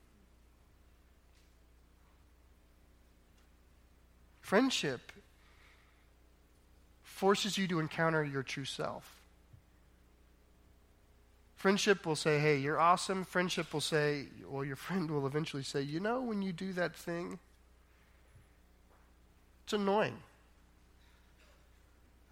Friendship 4.41 5.11
forces 7.03 7.57
you 7.57 7.67
to 7.67 7.79
encounter 7.79 8.23
your 8.23 8.43
true 8.43 8.65
self. 8.65 9.17
Friendship 11.55 12.05
will 12.05 12.15
say, 12.15 12.37
hey, 12.39 12.57
you're 12.57 12.79
awesome. 12.79 13.25
Friendship 13.25 13.73
will 13.73 13.81
say, 13.81 14.27
well, 14.47 14.63
your 14.63 14.75
friend 14.75 15.09
will 15.09 15.25
eventually 15.25 15.63
say, 15.63 15.81
you 15.81 15.99
know, 15.99 16.21
when 16.21 16.41
you 16.43 16.53
do 16.53 16.71
that 16.73 16.95
thing, 16.95 17.39
it's 19.67 19.73
annoying. 19.73 20.17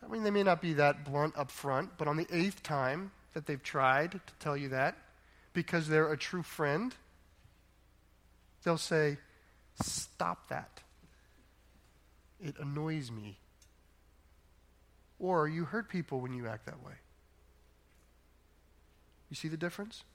I 0.01 0.07
mean, 0.07 0.23
they 0.23 0.31
may 0.31 0.43
not 0.43 0.61
be 0.61 0.71
that 0.75 1.03
blunt 1.03 1.37
up 1.37 1.51
front, 1.51 1.97
but 1.97 2.07
on 2.07 2.15
the 2.15 2.25
eighth 2.31 2.63
time 2.63 3.11
that 3.33 3.45
they've 3.45 3.61
tried 3.61 4.13
to 4.13 4.33
tell 4.39 4.55
you 4.55 4.69
that, 4.69 4.95
because 5.51 5.89
they're 5.89 6.13
a 6.13 6.17
true 6.17 6.43
friend, 6.43 6.95
they'll 8.63 8.77
say, 8.77 9.17
stop 9.83 10.47
that. 10.47 10.79
It 12.41 12.55
annoys 12.57 13.11
me. 13.11 13.37
Or 15.19 15.49
you 15.49 15.65
hurt 15.65 15.89
people 15.89 16.21
when 16.21 16.31
you 16.31 16.47
act 16.47 16.67
that 16.67 16.81
way. 16.85 16.93
You 19.29 19.35
see 19.35 19.49
the 19.49 19.57
difference? 19.57 20.05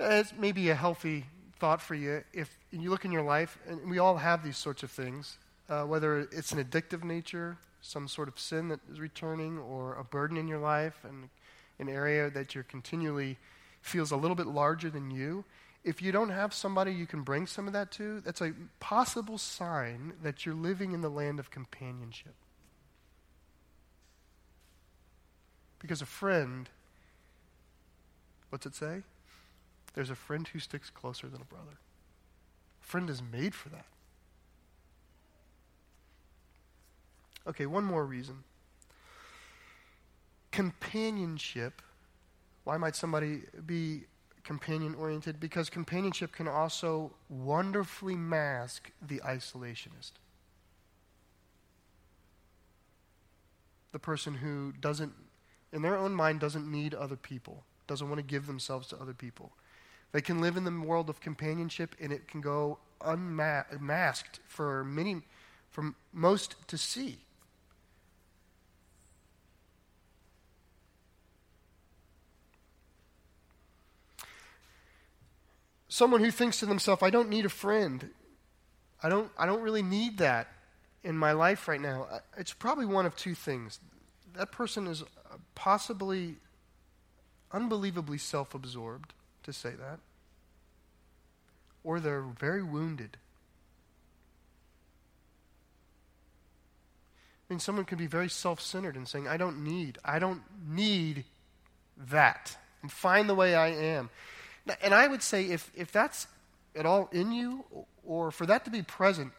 It's 0.00 0.32
maybe 0.36 0.68
a 0.70 0.74
healthy 0.74 1.26
thought 1.58 1.82
for 1.82 1.94
you 1.94 2.22
if 2.32 2.56
you 2.70 2.90
look 2.90 3.04
in 3.04 3.12
your 3.12 3.22
life, 3.22 3.58
and 3.68 3.90
we 3.90 3.98
all 3.98 4.16
have 4.16 4.42
these 4.42 4.56
sorts 4.56 4.82
of 4.82 4.90
things, 4.90 5.38
uh, 5.68 5.82
whether 5.82 6.20
it's 6.20 6.52
an 6.52 6.62
addictive 6.62 7.04
nature, 7.04 7.56
some 7.80 8.08
sort 8.08 8.28
of 8.28 8.38
sin 8.38 8.68
that 8.68 8.80
is 8.90 9.00
returning, 9.00 9.58
or 9.58 9.94
a 9.94 10.04
burden 10.04 10.36
in 10.36 10.48
your 10.48 10.58
life, 10.58 10.98
and 11.04 11.28
an 11.78 11.88
area 11.88 12.30
that 12.30 12.54
you're 12.54 12.64
continually 12.64 13.36
feels 13.82 14.10
a 14.10 14.16
little 14.16 14.34
bit 14.34 14.46
larger 14.46 14.90
than 14.90 15.10
you. 15.10 15.44
If 15.84 16.02
you 16.02 16.12
don't 16.12 16.30
have 16.30 16.52
somebody 16.52 16.92
you 16.92 17.06
can 17.06 17.22
bring 17.22 17.46
some 17.46 17.66
of 17.66 17.72
that 17.72 17.90
to, 17.92 18.20
that's 18.20 18.40
a 18.40 18.52
possible 18.80 19.38
sign 19.38 20.12
that 20.22 20.44
you're 20.44 20.54
living 20.54 20.92
in 20.92 21.00
the 21.00 21.08
land 21.08 21.38
of 21.38 21.50
companionship. 21.50 22.34
Because 25.78 26.02
a 26.02 26.06
friend, 26.06 26.68
what's 28.50 28.66
it 28.66 28.74
say? 28.74 29.02
There's 29.94 30.10
a 30.10 30.14
friend 30.14 30.46
who 30.46 30.58
sticks 30.58 30.90
closer 30.90 31.28
than 31.28 31.40
a 31.40 31.44
brother. 31.44 31.78
A 32.82 32.84
friend 32.84 33.10
is 33.10 33.22
made 33.22 33.54
for 33.54 33.68
that. 33.70 33.86
Okay, 37.46 37.66
one 37.66 37.84
more 37.84 38.04
reason. 38.04 38.44
Companionship. 40.52 41.82
Why 42.64 42.76
might 42.76 42.94
somebody 42.94 43.42
be 43.64 44.02
companion 44.44 44.94
oriented? 44.94 45.40
Because 45.40 45.70
companionship 45.70 46.32
can 46.32 46.46
also 46.46 47.12
wonderfully 47.28 48.14
mask 48.14 48.90
the 49.00 49.20
isolationist. 49.20 50.12
The 53.92 53.98
person 53.98 54.34
who 54.34 54.72
doesn't 54.72 55.14
in 55.72 55.82
their 55.82 55.96
own 55.96 56.14
mind, 56.14 56.40
doesn't 56.40 56.70
need 56.70 56.94
other 56.94 57.16
people, 57.16 57.64
doesn't 57.86 58.08
want 58.08 58.18
to 58.18 58.22
give 58.22 58.46
themselves 58.46 58.88
to 58.88 58.96
other 59.00 59.12
people. 59.12 59.52
They 60.12 60.20
can 60.20 60.40
live 60.40 60.56
in 60.56 60.64
the 60.64 60.70
world 60.70 61.10
of 61.10 61.20
companionship 61.20 61.94
and 62.00 62.12
it 62.12 62.28
can 62.28 62.40
go 62.40 62.78
unmasked 63.00 64.40
for 64.46 64.84
many, 64.84 65.22
for 65.70 65.92
most 66.12 66.56
to 66.68 66.78
see. 66.78 67.18
Someone 75.88 76.22
who 76.22 76.30
thinks 76.30 76.60
to 76.60 76.66
themselves, 76.66 77.02
I 77.02 77.10
don't 77.10 77.28
need 77.28 77.44
a 77.44 77.50
friend. 77.50 78.10
I 79.02 79.08
don't, 79.08 79.30
I 79.38 79.46
don't 79.46 79.62
really 79.62 79.82
need 79.82 80.18
that 80.18 80.48
in 81.02 81.16
my 81.16 81.32
life 81.32 81.68
right 81.68 81.80
now. 81.80 82.06
It's 82.36 82.52
probably 82.52 82.86
one 82.86 83.06
of 83.06 83.16
two 83.16 83.34
things. 83.34 83.80
That 84.34 84.52
person 84.52 84.86
is 84.86 85.02
possibly 85.54 86.36
unbelievably 87.52 88.18
self 88.18 88.54
absorbed 88.54 89.14
to 89.48 89.52
say 89.52 89.70
that, 89.70 89.98
or 91.82 92.00
they're 92.00 92.20
very 92.20 92.62
wounded. 92.62 93.16
I 97.48 97.54
mean, 97.54 97.60
someone 97.60 97.86
can 97.86 97.96
be 97.96 98.06
very 98.06 98.28
self 98.28 98.60
centered 98.60 98.94
and 98.94 99.08
saying, 99.08 99.26
I 99.26 99.38
don't 99.38 99.64
need, 99.64 99.98
I 100.04 100.18
don't 100.18 100.42
need 100.68 101.24
that. 102.10 102.56
I'm 102.82 102.90
fine 102.90 103.26
the 103.26 103.34
way 103.34 103.54
I 103.54 103.68
am. 103.68 104.10
And 104.82 104.92
I 104.92 105.06
would 105.06 105.22
say 105.22 105.46
if, 105.46 105.70
if 105.74 105.90
that's 105.90 106.26
at 106.76 106.84
all 106.84 107.08
in 107.10 107.32
you, 107.32 107.64
or 108.04 108.30
for 108.30 108.44
that 108.44 108.66
to 108.66 108.70
be 108.70 108.82
present, 108.82 109.32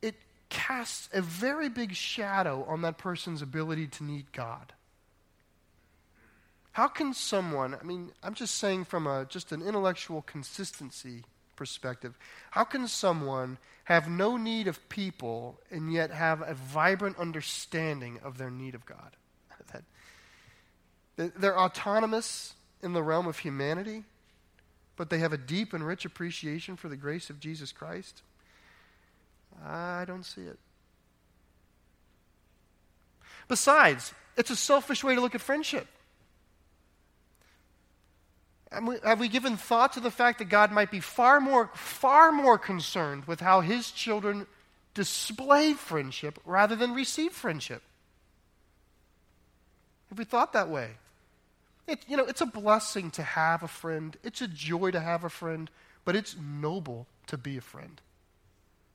it 0.00 0.14
casts 0.48 1.10
a 1.12 1.20
very 1.20 1.68
big 1.68 1.94
shadow 1.94 2.64
on 2.66 2.80
that 2.82 2.96
person's 2.96 3.42
ability 3.42 3.86
to 3.86 4.04
need 4.04 4.32
God. 4.32 4.72
How 6.80 6.88
can 6.88 7.12
someone, 7.12 7.76
I 7.78 7.84
mean, 7.84 8.10
I'm 8.22 8.32
just 8.32 8.54
saying 8.54 8.86
from 8.86 9.06
a, 9.06 9.26
just 9.26 9.52
an 9.52 9.60
intellectual 9.60 10.22
consistency 10.22 11.24
perspective, 11.54 12.16
how 12.52 12.64
can 12.64 12.88
someone 12.88 13.58
have 13.84 14.08
no 14.08 14.38
need 14.38 14.66
of 14.66 14.88
people 14.88 15.60
and 15.70 15.92
yet 15.92 16.10
have 16.10 16.40
a 16.40 16.54
vibrant 16.54 17.18
understanding 17.18 18.18
of 18.24 18.38
their 18.38 18.50
need 18.50 18.74
of 18.74 18.86
God? 18.86 19.14
they're 21.16 21.58
autonomous 21.58 22.54
in 22.82 22.94
the 22.94 23.02
realm 23.02 23.26
of 23.26 23.40
humanity, 23.40 24.04
but 24.96 25.10
they 25.10 25.18
have 25.18 25.34
a 25.34 25.36
deep 25.36 25.74
and 25.74 25.86
rich 25.86 26.06
appreciation 26.06 26.76
for 26.76 26.88
the 26.88 26.96
grace 26.96 27.28
of 27.28 27.40
Jesus 27.40 27.72
Christ. 27.72 28.22
I 29.62 30.04
don't 30.06 30.24
see 30.24 30.44
it. 30.44 30.58
Besides, 33.48 34.14
it's 34.38 34.48
a 34.48 34.56
selfish 34.56 35.04
way 35.04 35.14
to 35.14 35.20
look 35.20 35.34
at 35.34 35.42
friendship. 35.42 35.86
Have 38.72 39.18
we 39.18 39.28
given 39.28 39.56
thought 39.56 39.94
to 39.94 40.00
the 40.00 40.10
fact 40.10 40.38
that 40.38 40.48
God 40.48 40.70
might 40.70 40.90
be 40.90 41.00
far 41.00 41.40
more, 41.40 41.70
far 41.74 42.30
more 42.30 42.56
concerned 42.56 43.24
with 43.24 43.40
how 43.40 43.62
his 43.62 43.90
children 43.90 44.46
display 44.94 45.72
friendship 45.72 46.38
rather 46.44 46.76
than 46.76 46.94
receive 46.94 47.32
friendship? 47.32 47.82
Have 50.08 50.18
we 50.18 50.24
thought 50.24 50.52
that 50.52 50.68
way? 50.68 50.90
It, 51.88 52.04
you 52.06 52.16
know, 52.16 52.24
it's 52.24 52.40
a 52.40 52.46
blessing 52.46 53.10
to 53.12 53.22
have 53.22 53.64
a 53.64 53.68
friend. 53.68 54.16
It's 54.22 54.40
a 54.40 54.46
joy 54.46 54.92
to 54.92 55.00
have 55.00 55.24
a 55.24 55.28
friend, 55.28 55.68
but 56.04 56.14
it's 56.14 56.36
noble 56.40 57.08
to 57.26 57.36
be 57.36 57.56
a 57.56 57.60
friend. 57.60 58.00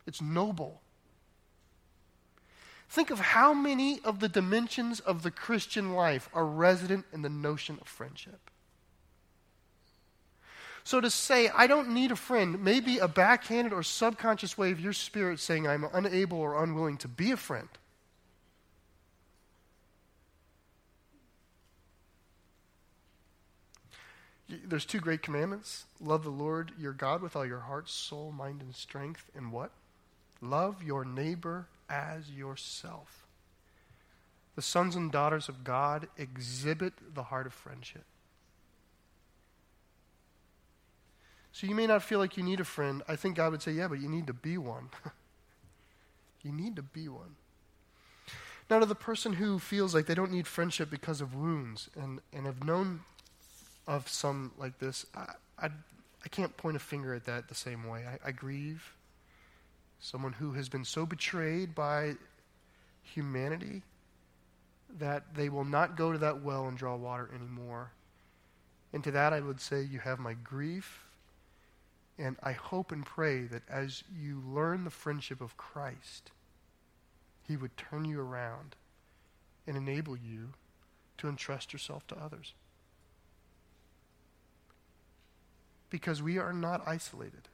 It's 0.07 0.21
noble. 0.21 0.81
Think 2.89 3.09
of 3.09 3.19
how 3.19 3.53
many 3.53 3.99
of 4.05 4.21
the 4.21 4.29
dimensions 4.29 5.01
of 5.01 5.23
the 5.23 5.31
Christian 5.31 5.93
life 5.93 6.29
are 6.33 6.45
resident 6.45 7.05
in 7.11 7.23
the 7.23 7.29
notion 7.29 7.77
of 7.81 7.87
friendship. 7.87 8.49
So 10.85 11.01
to 11.01 11.09
say, 11.09 11.49
I 11.49 11.65
don't 11.65 11.89
need 11.89 12.11
a 12.11 12.15
friend, 12.15 12.63
may 12.63 12.79
be 12.79 12.99
a 12.99 13.07
backhanded 13.07 13.73
or 13.73 13.81
subconscious 13.81 14.55
way 14.55 14.71
of 14.71 14.79
your 14.79 14.93
spirit 14.93 15.39
saying, 15.39 15.67
I'm 15.67 15.83
unable 15.91 16.37
or 16.37 16.63
unwilling 16.63 16.97
to 16.97 17.07
be 17.07 17.31
a 17.31 17.37
friend. 17.37 17.67
There's 24.47 24.85
two 24.85 24.99
great 24.99 25.23
commandments 25.23 25.85
love 25.99 26.23
the 26.23 26.29
Lord 26.29 26.71
your 26.77 26.93
God 26.93 27.23
with 27.23 27.35
all 27.35 27.47
your 27.47 27.61
heart, 27.61 27.89
soul, 27.89 28.31
mind, 28.31 28.61
and 28.61 28.75
strength, 28.75 29.31
and 29.35 29.51
what? 29.51 29.71
Love 30.39 30.83
your 30.83 31.03
neighbor 31.03 31.65
as 31.89 32.29
yourself. 32.29 33.25
The 34.55 34.61
sons 34.61 34.95
and 34.95 35.11
daughters 35.11 35.49
of 35.49 35.63
God 35.63 36.09
exhibit 36.15 36.93
the 37.15 37.23
heart 37.23 37.47
of 37.47 37.53
friendship. 37.53 38.05
So 41.55 41.67
you 41.67 41.73
may 41.73 41.87
not 41.87 42.03
feel 42.03 42.19
like 42.19 42.35
you 42.35 42.43
need 42.43 42.59
a 42.59 42.65
friend. 42.65 43.01
I 43.07 43.15
think 43.15 43.37
God 43.37 43.53
would 43.53 43.61
say, 43.61 43.71
yeah, 43.71 43.87
but 43.87 44.01
you 44.01 44.09
need 44.09 44.27
to 44.27 44.33
be 44.33 44.57
one. 44.57 44.89
you 46.43 46.51
need 46.51 46.75
to 46.75 46.81
be 46.81 47.07
one. 47.07 47.37
Now, 48.69 48.79
to 48.79 48.85
the 48.85 48.93
person 48.93 49.31
who 49.31 49.57
feels 49.57 49.95
like 49.95 50.05
they 50.05 50.15
don't 50.15 50.33
need 50.33 50.47
friendship 50.47 50.89
because 50.89 51.21
of 51.21 51.33
wounds 51.33 51.89
and, 51.95 52.19
and 52.33 52.45
have 52.45 52.65
known 52.65 53.03
of 53.87 54.09
some 54.09 54.51
like 54.57 54.79
this, 54.79 55.05
I, 55.15 55.27
I, 55.57 55.67
I 56.25 56.27
can't 56.29 56.57
point 56.57 56.75
a 56.75 56.79
finger 56.79 57.13
at 57.13 57.23
that 57.23 57.47
the 57.47 57.55
same 57.55 57.87
way. 57.87 58.03
I, 58.05 58.27
I 58.27 58.31
grieve 58.33 58.93
someone 60.01 60.33
who 60.33 60.51
has 60.51 60.67
been 60.67 60.83
so 60.83 61.05
betrayed 61.05 61.73
by 61.73 62.15
humanity 63.01 63.81
that 64.99 65.35
they 65.35 65.47
will 65.47 65.63
not 65.63 65.95
go 65.95 66.11
to 66.11 66.17
that 66.17 66.43
well 66.43 66.67
and 66.67 66.77
draw 66.77 66.97
water 66.97 67.29
anymore. 67.33 67.91
And 68.91 69.01
to 69.05 69.11
that, 69.11 69.31
I 69.31 69.39
would 69.39 69.61
say, 69.61 69.83
You 69.83 69.99
have 69.99 70.19
my 70.19 70.33
grief. 70.33 71.04
And 72.17 72.37
I 72.41 72.53
hope 72.53 72.91
and 72.91 73.05
pray 73.05 73.41
that 73.43 73.63
as 73.69 74.03
you 74.17 74.41
learn 74.45 74.83
the 74.83 74.89
friendship 74.89 75.41
of 75.41 75.57
Christ, 75.57 76.31
He 77.43 77.57
would 77.57 77.75
turn 77.75 78.05
you 78.05 78.21
around 78.21 78.75
and 79.67 79.75
enable 79.75 80.15
you 80.15 80.53
to 81.17 81.27
entrust 81.27 81.73
yourself 81.73 82.07
to 82.07 82.15
others. 82.15 82.53
Because 85.89 86.21
we 86.21 86.37
are 86.37 86.53
not 86.53 86.87
isolated. 86.87 87.47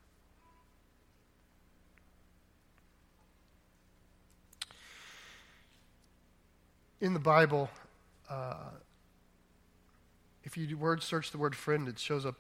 In 7.00 7.14
the 7.14 7.20
Bible, 7.20 7.70
uh, 8.30 8.70
if 10.44 10.56
you 10.56 10.78
word 10.78 11.02
search 11.02 11.32
the 11.32 11.38
word 11.40 11.56
friend, 11.56 11.88
it 11.88 11.98
shows 11.98 12.28
up 12.28 12.36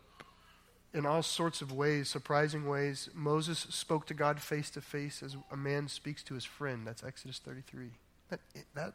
in 0.93 1.05
all 1.05 1.23
sorts 1.23 1.61
of 1.61 1.71
ways, 1.71 2.09
surprising 2.09 2.67
ways. 2.67 3.09
Moses 3.13 3.59
spoke 3.69 4.05
to 4.07 4.13
God 4.13 4.41
face 4.41 4.69
to 4.71 4.81
face 4.81 5.23
as 5.23 5.35
a 5.51 5.57
man 5.57 5.87
speaks 5.87 6.23
to 6.23 6.33
his 6.33 6.43
friend. 6.43 6.85
That's 6.85 7.03
Exodus 7.03 7.39
33. 7.39 7.91
That, 8.29 8.39
that, 8.75 8.93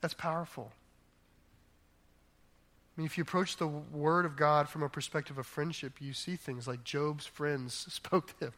that's 0.00 0.14
powerful. 0.14 0.72
I 2.96 3.00
mean, 3.00 3.06
if 3.06 3.16
you 3.16 3.22
approach 3.22 3.56
the 3.56 3.68
Word 3.68 4.24
of 4.24 4.36
God 4.36 4.68
from 4.68 4.82
a 4.82 4.88
perspective 4.88 5.38
of 5.38 5.46
friendship, 5.46 5.94
you 6.00 6.12
see 6.12 6.34
things 6.34 6.66
like 6.66 6.82
Job's 6.82 7.26
friends 7.26 7.74
spoke 7.88 8.36
to 8.38 8.46
him. 8.46 8.52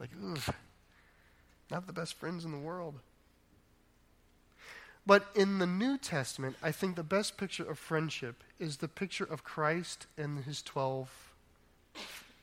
Like, 0.00 0.10
ugh, 0.30 0.54
not 1.70 1.86
the 1.86 1.92
best 1.92 2.14
friends 2.14 2.44
in 2.44 2.52
the 2.52 2.58
world. 2.58 2.94
But 5.06 5.26
in 5.34 5.58
the 5.58 5.66
New 5.66 5.98
Testament, 5.98 6.56
I 6.62 6.72
think 6.72 6.96
the 6.96 7.04
best 7.04 7.36
picture 7.36 7.68
of 7.68 7.78
friendship 7.78 8.42
is 8.58 8.78
the 8.78 8.88
picture 8.88 9.24
of 9.24 9.44
Christ 9.44 10.06
and 10.18 10.42
his 10.44 10.62
12. 10.62 11.25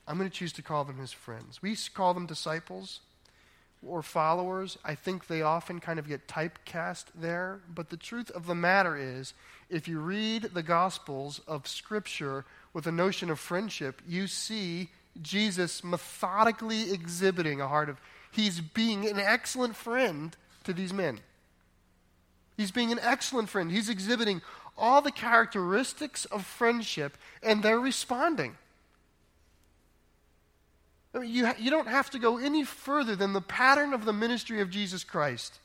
I'm 0.08 0.18
going 0.18 0.30
to 0.30 0.36
choose 0.36 0.54
to 0.54 0.62
call 0.62 0.84
them 0.84 0.98
his 0.98 1.12
friends. 1.12 1.62
We 1.62 1.78
call 1.94 2.14
them 2.14 2.26
disciples 2.26 3.00
or 3.86 4.02
followers. 4.02 4.78
I 4.84 4.96
think 4.96 5.28
they 5.28 5.42
often 5.42 5.80
kind 5.80 6.00
of 6.00 6.08
get 6.08 6.28
typecast 6.28 7.06
there. 7.16 7.60
But 7.74 7.90
the 7.90 7.98
truth 7.98 8.30
of 8.32 8.46
the 8.46 8.56
matter 8.56 8.98
is, 8.98 9.34
if 9.70 9.88
you 9.88 10.00
read 10.00 10.52
the 10.54 10.64
Gospels 10.64 11.42
of 11.48 11.68
Scripture 11.68 12.46
with 12.74 12.88
a 12.88 12.92
notion 12.92 13.30
of 13.30 13.40
friendship, 13.40 14.02
you 14.08 14.28
see 14.28 14.90
Jesus 15.22 15.84
methodically 15.84 16.92
exhibiting 16.92 17.62
a 17.62 17.68
heart 17.68 17.90
of, 17.90 18.02
he's 18.32 18.60
being 18.60 19.08
an 19.08 19.20
excellent 19.20 19.76
friend 19.76 20.36
to 20.64 20.74
these 20.74 20.94
men. 20.94 21.20
He's 22.58 22.72
being 22.72 22.92
an 22.92 23.00
excellent 23.02 23.50
friend. 23.50 23.72
He's 23.72 23.90
exhibiting 23.90 24.42
all 24.78 25.02
the 25.02 25.12
characteristics 25.12 26.26
of 26.26 26.46
friendship, 26.46 27.18
and 27.42 27.64
they're 27.64 27.80
responding. 27.80 28.58
I 31.14 31.20
mean, 31.20 31.34
you, 31.34 31.52
you 31.60 31.70
don't 31.70 31.88
have 31.88 32.10
to 32.12 32.20
go 32.20 32.38
any 32.38 32.64
further 32.64 33.16
than 33.16 33.34
the 33.34 33.42
pattern 33.42 33.94
of 33.94 34.06
the 34.06 34.14
ministry 34.14 34.62
of 34.62 34.70
Jesus 34.70 35.04
Christ 35.04 35.60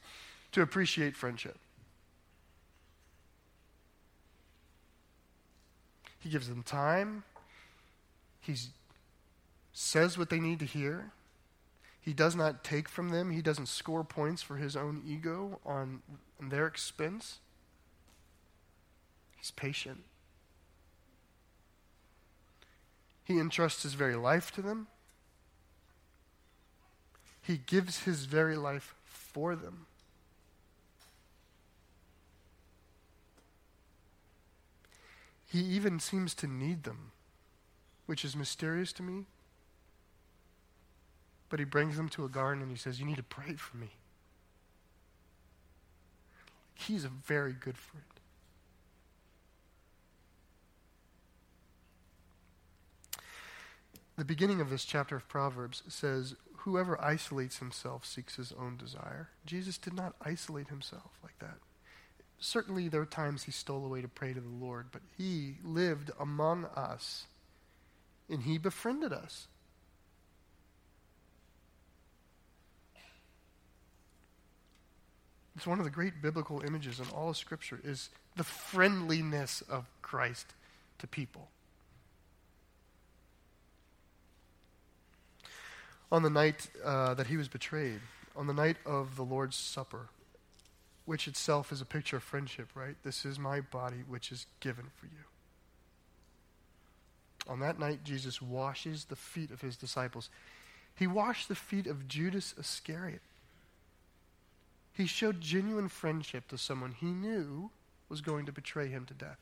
to 0.52 0.62
appreciate 0.62 1.16
friendship. 1.16 1.56
He 6.18 6.28
gives 6.28 6.48
them 6.48 6.62
time. 6.62 7.24
He 8.40 8.56
says 9.72 10.18
what 10.18 10.30
they 10.30 10.40
need 10.40 10.58
to 10.58 10.66
hear. 10.66 11.12
He 12.00 12.12
does 12.12 12.34
not 12.34 12.64
take 12.64 12.88
from 12.88 13.10
them. 13.10 13.30
He 13.30 13.42
doesn't 13.42 13.68
score 13.68 14.04
points 14.04 14.42
for 14.42 14.56
his 14.56 14.76
own 14.76 15.02
ego 15.06 15.60
on 15.64 16.02
their 16.40 16.66
expense. 16.66 17.38
He's 19.36 19.50
patient. 19.50 20.04
He 23.24 23.38
entrusts 23.38 23.82
his 23.82 23.94
very 23.94 24.16
life 24.16 24.50
to 24.52 24.62
them. 24.62 24.88
He 27.48 27.56
gives 27.56 28.04
his 28.04 28.26
very 28.26 28.56
life 28.56 28.94
for 29.04 29.56
them. 29.56 29.86
He 35.50 35.60
even 35.60 35.98
seems 35.98 36.34
to 36.34 36.46
need 36.46 36.84
them, 36.84 37.10
which 38.06 38.24
is 38.24 38.36
mysterious 38.36 38.92
to 38.92 39.02
me 39.02 39.24
but 41.48 41.58
he 41.58 41.64
brings 41.64 41.96
them 41.96 42.08
to 42.10 42.24
a 42.24 42.28
garden 42.28 42.62
and 42.62 42.70
he 42.70 42.76
says, 42.76 43.00
You 43.00 43.06
need 43.06 43.16
to 43.16 43.22
pray 43.22 43.54
for 43.54 43.76
me. 43.76 43.90
He's 46.74 47.04
a 47.04 47.08
very 47.08 47.52
good 47.52 47.76
friend. 47.76 48.04
The 54.16 54.24
beginning 54.24 54.60
of 54.60 54.68
this 54.68 54.84
chapter 54.84 55.16
of 55.16 55.28
Proverbs 55.28 55.82
says, 55.88 56.34
Whoever 56.68 57.02
isolates 57.02 57.60
himself 57.60 58.04
seeks 58.04 58.36
his 58.36 58.52
own 58.52 58.76
desire. 58.76 59.30
Jesus 59.46 59.78
did 59.78 59.94
not 59.94 60.14
isolate 60.20 60.68
himself 60.68 61.18
like 61.22 61.38
that. 61.38 61.56
Certainly, 62.38 62.90
there 62.90 63.00
were 63.00 63.06
times 63.06 63.44
he 63.44 63.52
stole 63.52 63.86
away 63.86 64.02
to 64.02 64.08
pray 64.08 64.34
to 64.34 64.40
the 64.40 64.46
Lord, 64.50 64.88
but 64.92 65.00
he 65.16 65.56
lived 65.64 66.10
among 66.20 66.66
us 66.76 67.24
and 68.28 68.42
he 68.42 68.58
befriended 68.58 69.14
us. 69.14 69.48
It's 75.56 75.66
one 75.66 75.78
of 75.78 75.86
the 75.86 75.90
great 75.90 76.20
biblical 76.20 76.60
images 76.60 77.00
in 77.00 77.06
all 77.14 77.30
of 77.30 77.38
Scripture 77.38 77.80
is 77.82 78.10
the 78.36 78.44
friendliness 78.44 79.62
of 79.70 79.86
Christ 80.02 80.52
to 80.98 81.06
people. 81.06 81.48
On 86.10 86.22
the 86.22 86.30
night 86.30 86.68
uh, 86.84 87.14
that 87.14 87.26
he 87.26 87.36
was 87.36 87.48
betrayed, 87.48 88.00
on 88.34 88.46
the 88.46 88.54
night 88.54 88.76
of 88.86 89.16
the 89.16 89.24
Lord's 89.24 89.56
Supper, 89.56 90.08
which 91.04 91.26
itself 91.26 91.72
is 91.72 91.80
a 91.80 91.86
picture 91.86 92.16
of 92.16 92.22
friendship, 92.22 92.68
right? 92.74 92.96
This 93.02 93.24
is 93.24 93.38
my 93.38 93.60
body, 93.60 94.04
which 94.06 94.30
is 94.30 94.46
given 94.60 94.86
for 94.96 95.06
you. 95.06 95.24
On 97.48 97.60
that 97.60 97.78
night, 97.78 98.04
Jesus 98.04 98.42
washes 98.42 99.06
the 99.06 99.16
feet 99.16 99.50
of 99.50 99.62
his 99.62 99.76
disciples. 99.76 100.28
He 100.94 101.06
washed 101.06 101.48
the 101.48 101.54
feet 101.54 101.86
of 101.86 102.08
Judas 102.08 102.54
Iscariot. 102.58 103.22
He 104.92 105.06
showed 105.06 105.40
genuine 105.40 105.88
friendship 105.88 106.48
to 106.48 106.58
someone 106.58 106.92
he 106.92 107.06
knew 107.06 107.70
was 108.08 108.20
going 108.20 108.46
to 108.46 108.52
betray 108.52 108.88
him 108.88 109.06
to 109.06 109.14
death. 109.14 109.38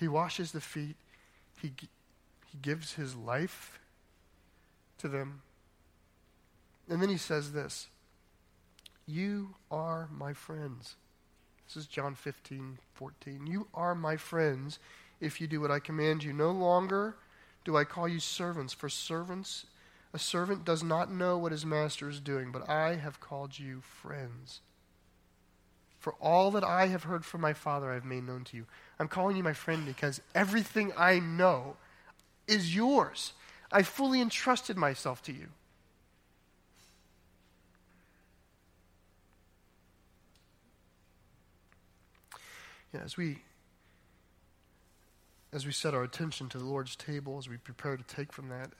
He 0.00 0.08
washes 0.08 0.52
the 0.52 0.62
feet, 0.62 0.96
he, 1.60 1.72
he 2.46 2.58
gives 2.62 2.94
his 2.94 3.14
life 3.14 3.78
to 4.96 5.08
them. 5.08 5.42
And 6.88 7.02
then 7.02 7.10
he 7.10 7.18
says 7.18 7.52
this 7.52 7.88
You 9.06 9.56
are 9.70 10.08
my 10.10 10.32
friends. 10.32 10.96
This 11.66 11.76
is 11.76 11.86
John 11.86 12.14
15, 12.14 12.78
14. 12.94 13.46
You 13.46 13.68
are 13.74 13.94
my 13.94 14.16
friends 14.16 14.78
if 15.20 15.38
you 15.38 15.46
do 15.46 15.60
what 15.60 15.70
I 15.70 15.78
command 15.78 16.24
you. 16.24 16.32
No 16.32 16.50
longer 16.50 17.16
do 17.64 17.76
I 17.76 17.84
call 17.84 18.08
you 18.08 18.20
servants, 18.20 18.72
for 18.72 18.88
servants 18.88 19.66
a 20.14 20.18
servant 20.18 20.64
does 20.64 20.82
not 20.82 21.12
know 21.12 21.36
what 21.36 21.52
his 21.52 21.66
master 21.66 22.08
is 22.08 22.20
doing, 22.20 22.50
but 22.50 22.68
I 22.68 22.96
have 22.96 23.20
called 23.20 23.58
you 23.58 23.82
friends. 23.82 24.60
For 26.00 26.14
all 26.14 26.50
that 26.52 26.64
I 26.64 26.86
have 26.86 27.04
heard 27.04 27.24
from 27.24 27.42
my 27.42 27.52
Father, 27.52 27.90
I 27.90 27.94
have 27.94 28.04
made 28.04 28.26
known 28.26 28.42
to 28.44 28.56
you. 28.56 28.66
I'm 29.00 29.08
calling 29.08 29.34
you 29.34 29.42
my 29.42 29.54
friend 29.54 29.86
because 29.86 30.20
everything 30.34 30.92
I 30.94 31.20
know 31.20 31.76
is 32.46 32.76
yours. 32.76 33.32
I 33.72 33.82
fully 33.82 34.20
entrusted 34.20 34.76
myself 34.76 35.22
to 35.22 35.32
you. 35.32 35.46
Yeah, 42.92 43.00
as 43.02 43.16
we 43.16 43.38
as 45.52 45.64
we 45.64 45.72
set 45.72 45.94
our 45.94 46.02
attention 46.02 46.48
to 46.50 46.58
the 46.58 46.64
Lord's 46.64 46.94
table, 46.94 47.38
as 47.38 47.48
we 47.48 47.56
prepare 47.56 47.96
to 47.96 48.04
take 48.04 48.32
from 48.32 48.50
that, 48.50 48.70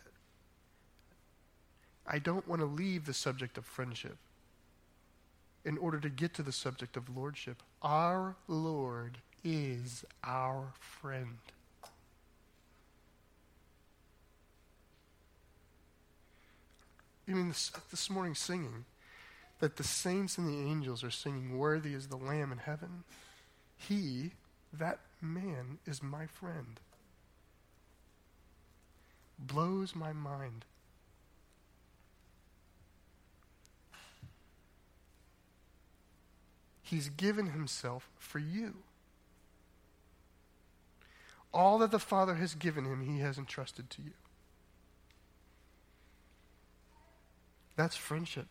I 2.06 2.18
don't 2.18 2.46
want 2.46 2.61
to 2.61 2.66
leave 2.66 3.06
the 3.06 3.14
subject 3.14 3.56
of 3.56 3.64
friendship 3.64 4.18
in 5.64 5.78
order 5.78 5.98
to 5.98 6.11
get 6.11 6.35
to 6.35 6.42
the 6.42 6.52
subject 6.52 6.96
of 6.96 7.16
lordship. 7.16 7.62
Our 7.83 8.37
Lord 8.46 9.18
is 9.44 10.05
our 10.24 10.72
friend. 10.79 11.38
I 17.29 17.33
mean, 17.33 17.48
this, 17.48 17.70
this 17.90 18.11
morning 18.11 18.35
singing 18.35 18.85
that 19.61 19.76
the 19.76 19.85
saints 19.85 20.37
and 20.37 20.48
the 20.48 20.68
angels 20.68 21.05
are 21.05 21.11
singing, 21.11 21.57
Worthy 21.57 21.94
is 21.94 22.09
the 22.09 22.16
Lamb 22.16 22.50
in 22.50 22.59
heaven. 22.59 23.05
He, 23.76 24.33
that 24.72 25.00
man, 25.20 25.79
is 25.87 26.03
my 26.03 26.26
friend. 26.26 26.81
Blows 29.38 29.94
my 29.94 30.12
mind. 30.12 30.64
He's 36.83 37.09
given 37.09 37.50
himself 37.50 38.11
for 38.18 38.40
you. 38.40 38.74
All 41.52 41.78
that 41.78 41.90
the 41.90 41.98
Father 41.98 42.34
has 42.36 42.54
given 42.54 42.84
him, 42.84 43.02
he 43.02 43.20
has 43.20 43.38
entrusted 43.38 43.90
to 43.90 44.02
you. 44.02 44.12
That's 47.76 47.96
friendship. 47.96 48.46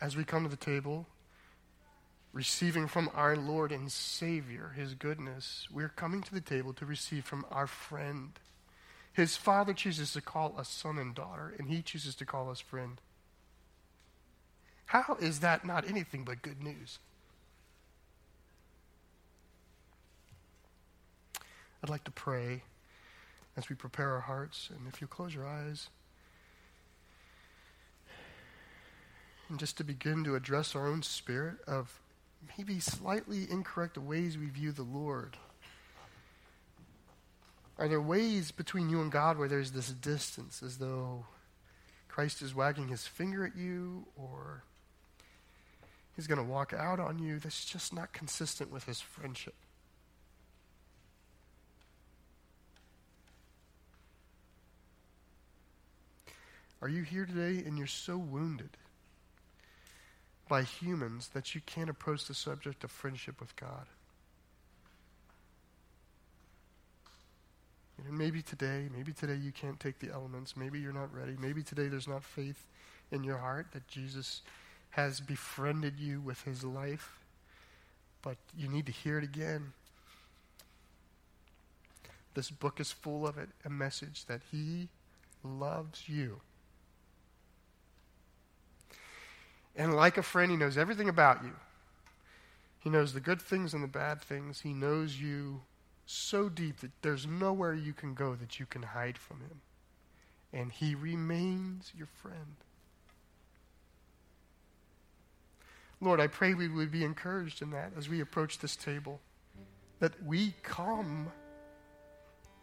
As 0.00 0.16
we 0.16 0.24
come 0.24 0.44
to 0.44 0.48
the 0.48 0.56
table, 0.56 1.06
receiving 2.32 2.86
from 2.86 3.10
our 3.14 3.36
Lord 3.36 3.72
and 3.72 3.90
Savior 3.90 4.72
his 4.76 4.94
goodness, 4.94 5.66
we're 5.70 5.88
coming 5.88 6.22
to 6.22 6.32
the 6.32 6.40
table 6.40 6.72
to 6.74 6.86
receive 6.86 7.24
from 7.24 7.44
our 7.50 7.66
friend. 7.66 8.30
His 9.12 9.36
Father 9.36 9.74
chooses 9.74 10.12
to 10.12 10.20
call 10.20 10.54
us 10.56 10.68
son 10.68 10.96
and 10.96 11.14
daughter, 11.14 11.54
and 11.58 11.68
he 11.68 11.82
chooses 11.82 12.14
to 12.14 12.24
call 12.24 12.48
us 12.48 12.60
friend. 12.60 13.00
How 14.86 15.16
is 15.20 15.40
that 15.40 15.64
not 15.64 15.88
anything 15.88 16.24
but 16.24 16.42
good 16.42 16.62
news? 16.62 16.98
I'd 21.82 21.90
like 21.90 22.04
to 22.04 22.10
pray 22.10 22.62
as 23.56 23.68
we 23.68 23.76
prepare 23.76 24.12
our 24.12 24.20
hearts. 24.20 24.70
And 24.70 24.86
if 24.92 25.00
you 25.00 25.06
close 25.06 25.34
your 25.34 25.46
eyes, 25.46 25.88
and 29.48 29.58
just 29.58 29.76
to 29.78 29.84
begin 29.84 30.24
to 30.24 30.36
address 30.36 30.76
our 30.76 30.86
own 30.86 31.02
spirit 31.02 31.56
of 31.66 32.00
maybe 32.56 32.80
slightly 32.80 33.46
incorrect 33.50 33.98
ways 33.98 34.38
we 34.38 34.46
view 34.46 34.72
the 34.72 34.82
Lord. 34.82 35.36
Are 37.78 37.88
there 37.88 38.00
ways 38.00 38.50
between 38.50 38.88
you 38.90 39.00
and 39.00 39.10
God 39.10 39.38
where 39.38 39.48
there's 39.48 39.72
this 39.72 39.88
distance, 39.88 40.62
as 40.62 40.78
though 40.78 41.24
Christ 42.08 42.42
is 42.42 42.54
wagging 42.54 42.88
his 42.88 43.06
finger 43.06 43.44
at 43.44 43.56
you, 43.56 44.06
or 44.16 44.62
he's 46.14 46.26
going 46.26 46.38
to 46.38 46.44
walk 46.44 46.72
out 46.72 47.00
on 47.00 47.18
you? 47.18 47.38
That's 47.38 47.64
just 47.64 47.94
not 47.94 48.12
consistent 48.12 48.70
with 48.70 48.84
his 48.84 49.00
friendship. 49.00 49.54
Are 56.82 56.88
you 56.88 57.02
here 57.02 57.26
today 57.26 57.62
and 57.66 57.76
you're 57.76 57.86
so 57.86 58.16
wounded 58.16 58.70
by 60.48 60.62
humans 60.62 61.28
that 61.34 61.54
you 61.54 61.60
can't 61.66 61.90
approach 61.90 62.26
the 62.26 62.34
subject 62.34 62.84
of 62.84 62.90
friendship 62.90 63.38
with 63.38 63.54
God? 63.56 63.86
Maybe 68.10 68.40
today, 68.40 68.88
maybe 68.96 69.12
today 69.12 69.34
you 69.34 69.52
can't 69.52 69.78
take 69.78 69.98
the 69.98 70.10
elements. 70.10 70.56
Maybe 70.56 70.80
you're 70.80 70.92
not 70.92 71.14
ready. 71.14 71.36
Maybe 71.38 71.62
today 71.62 71.88
there's 71.88 72.08
not 72.08 72.24
faith 72.24 72.66
in 73.10 73.24
your 73.24 73.36
heart 73.36 73.66
that 73.72 73.86
Jesus 73.88 74.40
has 74.90 75.20
befriended 75.20 75.98
you 75.98 76.20
with 76.20 76.42
his 76.42 76.64
life. 76.64 77.18
But 78.22 78.38
you 78.56 78.68
need 78.68 78.86
to 78.86 78.92
hear 78.92 79.18
it 79.18 79.24
again. 79.24 79.74
This 82.32 82.50
book 82.50 82.80
is 82.80 82.90
full 82.90 83.26
of 83.26 83.36
it 83.36 83.50
a 83.66 83.70
message 83.70 84.24
that 84.26 84.40
he 84.50 84.88
loves 85.44 86.08
you 86.08 86.40
And 89.76 89.94
like 89.94 90.18
a 90.18 90.22
friend, 90.22 90.50
he 90.50 90.56
knows 90.56 90.76
everything 90.76 91.08
about 91.08 91.42
you. 91.44 91.52
He 92.80 92.90
knows 92.90 93.12
the 93.12 93.20
good 93.20 93.40
things 93.40 93.74
and 93.74 93.82
the 93.84 93.88
bad 93.88 94.20
things. 94.20 94.60
He 94.60 94.72
knows 94.72 95.20
you 95.20 95.62
so 96.06 96.48
deep 96.48 96.80
that 96.80 96.90
there's 97.02 97.26
nowhere 97.26 97.74
you 97.74 97.92
can 97.92 98.14
go 98.14 98.34
that 98.34 98.58
you 98.58 98.66
can 98.66 98.82
hide 98.82 99.16
from 99.16 99.40
him. 99.40 99.60
And 100.52 100.72
he 100.72 100.94
remains 100.94 101.92
your 101.96 102.08
friend. 102.08 102.56
Lord, 106.00 106.18
I 106.18 106.26
pray 106.26 106.54
we 106.54 106.66
would 106.66 106.90
be 106.90 107.04
encouraged 107.04 107.62
in 107.62 107.70
that 107.70 107.92
as 107.96 108.08
we 108.08 108.20
approach 108.20 108.58
this 108.58 108.74
table, 108.74 109.20
that 110.00 110.22
we 110.24 110.54
come 110.62 111.30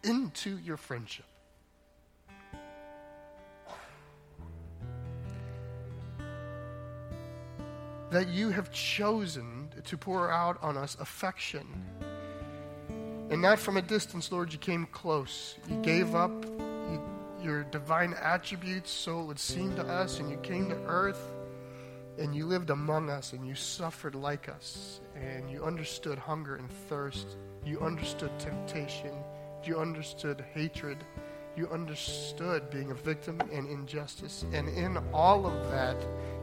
into 0.04 0.58
your 0.58 0.78
friendship. 0.78 1.26
That 8.10 8.28
you 8.30 8.50
have 8.50 8.72
chosen 8.72 9.70
to 9.84 9.98
pour 9.98 10.32
out 10.32 10.58
on 10.62 10.78
us 10.78 10.96
affection. 11.00 11.66
And 13.30 13.42
not 13.42 13.60
from 13.60 13.78
a 13.78 13.82
distance, 13.82 14.32
Lord, 14.32 14.54
you 14.54 14.60
came 14.60 14.86
close. 14.88 15.56
You 15.70 15.76
gave 15.78 16.16
up 16.16 16.46
you, 16.46 17.02
your 17.42 17.64
divine 17.64 18.14
attributes 18.14 18.90
so 18.90 19.22
it 19.22 19.26
would 19.26 19.40
seem 19.40 19.76
to 19.76 19.86
us, 19.86 20.20
and 20.20 20.30
you 20.30 20.38
came 20.38 20.70
to 20.70 20.78
earth 20.86 21.22
and 22.18 22.36
you 22.36 22.46
lived 22.46 22.70
among 22.70 23.10
us 23.10 23.34
and 23.34 23.46
you 23.46 23.56
suffered 23.56 24.16
like 24.16 24.50
us 24.50 25.02
and 25.16 25.50
you 25.50 25.64
understood 25.64 26.18
hunger 26.18 26.56
and 26.56 26.70
thirst. 26.90 27.38
You 27.66 27.80
understood 27.82 28.32
temptation. 28.40 29.14
You 29.64 29.80
understood 29.80 30.44
hatred. 30.54 30.98
You 31.56 31.68
understood 31.70 32.70
being 32.70 32.92
a 32.92 32.96
victim 32.96 33.42
and 33.52 33.68
injustice. 33.70 34.46
And 34.54 34.70
in 34.70 34.98
all 35.14 35.46
of 35.46 35.72
that, 35.72 35.98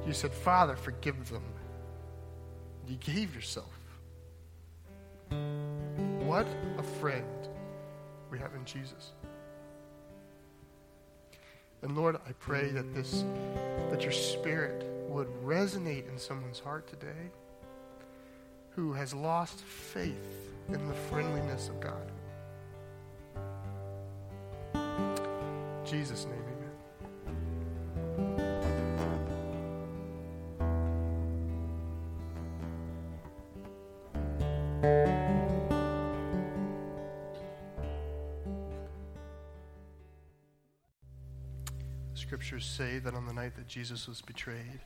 you 0.07 0.13
said, 0.13 0.33
Father, 0.33 0.77
forgive 0.77 1.31
them. 1.31 1.45
You 2.89 2.97
gave 2.97 3.35
yourself. 3.35 3.73
What 6.21 6.47
a 6.79 6.83
friend 6.83 7.49
we 8.31 8.39
have 8.39 8.55
in 8.55 8.65
Jesus. 8.65 9.13
And 11.83 11.97
Lord, 11.97 12.17
I 12.17 12.33
pray 12.41 12.69
that 12.71 12.95
this 12.95 13.25
that 13.91 14.03
your 14.03 14.13
spirit 14.13 14.85
would 15.09 15.29
resonate 15.45 16.09
in 16.09 16.19
someone's 16.19 16.59
heart 16.59 16.87
today 16.89 17.31
who 18.71 18.93
has 18.93 19.15
lost 19.15 19.61
faith 19.61 20.51
in 20.69 20.89
the 20.89 20.95
friendliness 20.95 21.69
of 21.69 21.81
God. 21.81 22.11
Jesus' 25.85 26.25
name. 26.25 26.54
Scriptures 42.25 42.65
say 42.65 42.99
that 42.99 43.15
on 43.15 43.27
the 43.27 43.35
night 43.35 43.55
that 43.57 43.69
Jesus 43.69 44.09
was 44.09 44.23
betrayed, 44.23 44.81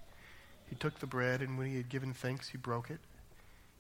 he 0.68 0.74
took 0.74 0.98
the 0.98 1.06
bread, 1.06 1.40
and 1.40 1.56
when 1.56 1.68
he 1.68 1.76
had 1.76 1.88
given 1.88 2.12
thanks, 2.12 2.48
he 2.48 2.58
broke 2.58 2.90
it. 2.90 2.98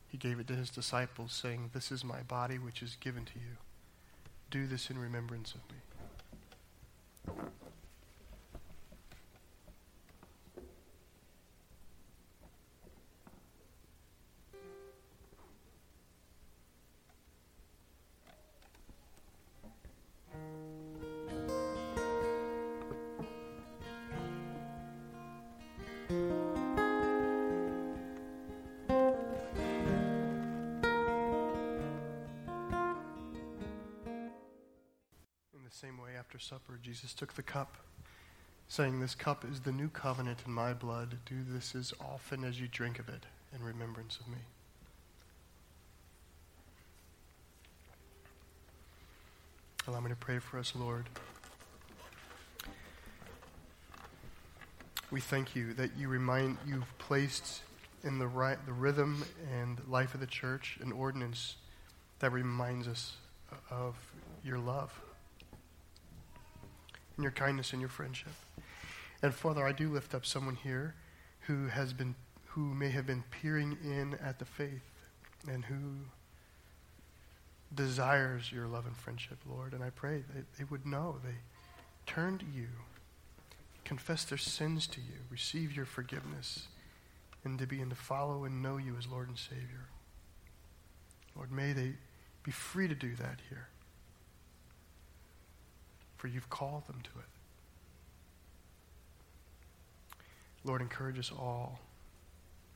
He 0.06 0.16
gave 0.16 0.38
it 0.38 0.46
to 0.46 0.54
his 0.54 0.70
disciples, 0.70 1.32
saying, 1.32 1.70
This 1.74 1.90
is 1.90 2.04
my 2.04 2.22
body, 2.22 2.56
which 2.56 2.82
is 2.82 2.96
given 3.00 3.24
to 3.24 3.34
you. 3.34 3.56
Do 4.50 4.68
this 4.68 4.90
in 4.90 4.98
remembrance 4.98 5.54
of 5.54 5.60
me. 5.70 5.97
Supper, 36.48 36.78
Jesus 36.82 37.12
took 37.12 37.34
the 37.34 37.42
cup, 37.42 37.76
saying, 38.68 39.00
This 39.00 39.14
cup 39.14 39.44
is 39.44 39.60
the 39.60 39.72
new 39.72 39.88
covenant 39.88 40.38
in 40.46 40.52
my 40.52 40.72
blood. 40.72 41.18
Do 41.26 41.36
this 41.46 41.74
as 41.74 41.92
often 42.00 42.42
as 42.42 42.58
you 42.58 42.68
drink 42.68 42.98
of 42.98 43.08
it 43.08 43.24
in 43.54 43.62
remembrance 43.62 44.18
of 44.18 44.28
me. 44.28 44.38
Allow 49.86 50.00
me 50.00 50.08
to 50.08 50.16
pray 50.16 50.38
for 50.38 50.58
us, 50.58 50.72
Lord. 50.74 51.06
We 55.10 55.20
thank 55.20 55.54
you 55.54 55.74
that 55.74 55.90
you 55.98 56.08
remind 56.08 56.56
you've 56.66 56.96
placed 56.98 57.60
in 58.04 58.18
the 58.18 58.28
right 58.28 58.58
the 58.64 58.72
rhythm 58.72 59.24
and 59.52 59.80
life 59.88 60.14
of 60.14 60.20
the 60.20 60.26
church 60.26 60.78
an 60.80 60.92
ordinance 60.92 61.56
that 62.20 62.32
reminds 62.32 62.86
us 62.86 63.16
of 63.70 63.96
your 64.44 64.58
love 64.58 64.98
and 67.18 67.24
your 67.24 67.32
kindness 67.32 67.72
and 67.72 67.80
your 67.80 67.90
friendship. 67.90 68.32
And 69.22 69.34
Father, 69.34 69.66
I 69.66 69.72
do 69.72 69.92
lift 69.92 70.14
up 70.14 70.24
someone 70.24 70.54
here 70.54 70.94
who 71.40 71.66
has 71.66 71.92
been 71.92 72.14
who 72.52 72.72
may 72.74 72.90
have 72.90 73.06
been 73.06 73.24
peering 73.30 73.76
in 73.84 74.14
at 74.24 74.38
the 74.38 74.44
faith 74.44 74.82
and 75.48 75.64
who 75.66 75.76
desires 77.74 78.50
your 78.50 78.66
love 78.66 78.86
and 78.86 78.96
friendship, 78.96 79.38
Lord. 79.48 79.74
And 79.74 79.84
I 79.84 79.90
pray 79.90 80.24
that 80.34 80.56
they 80.56 80.64
would 80.64 80.86
know 80.86 81.16
they 81.22 81.36
turn 82.06 82.38
to 82.38 82.46
you, 82.46 82.68
confess 83.84 84.24
their 84.24 84.38
sins 84.38 84.86
to 84.88 85.00
you, 85.00 85.18
receive 85.30 85.76
your 85.76 85.84
forgiveness, 85.84 86.68
and 87.44 87.58
to 87.58 87.66
begin 87.66 87.90
to 87.90 87.96
follow 87.96 88.44
and 88.44 88.62
know 88.62 88.78
you 88.78 88.96
as 88.98 89.06
Lord 89.06 89.28
and 89.28 89.38
Savior. 89.38 89.88
Lord, 91.36 91.52
may 91.52 91.72
they 91.72 91.92
be 92.42 92.50
free 92.50 92.88
to 92.88 92.94
do 92.94 93.14
that 93.16 93.40
here. 93.48 93.68
For 96.18 96.26
you've 96.26 96.50
called 96.50 96.86
them 96.86 97.00
to 97.02 97.10
it. 97.20 97.26
Lord, 100.64 100.82
encourage 100.82 101.18
us 101.18 101.32
all 101.32 101.78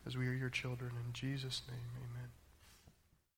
as 0.07 0.17
we 0.17 0.27
are 0.29 0.33
your 0.33 0.49
children. 0.49 0.93
In 1.07 1.13
Jesus' 1.13 1.63
name, 1.69 1.81
amen. 1.99 2.29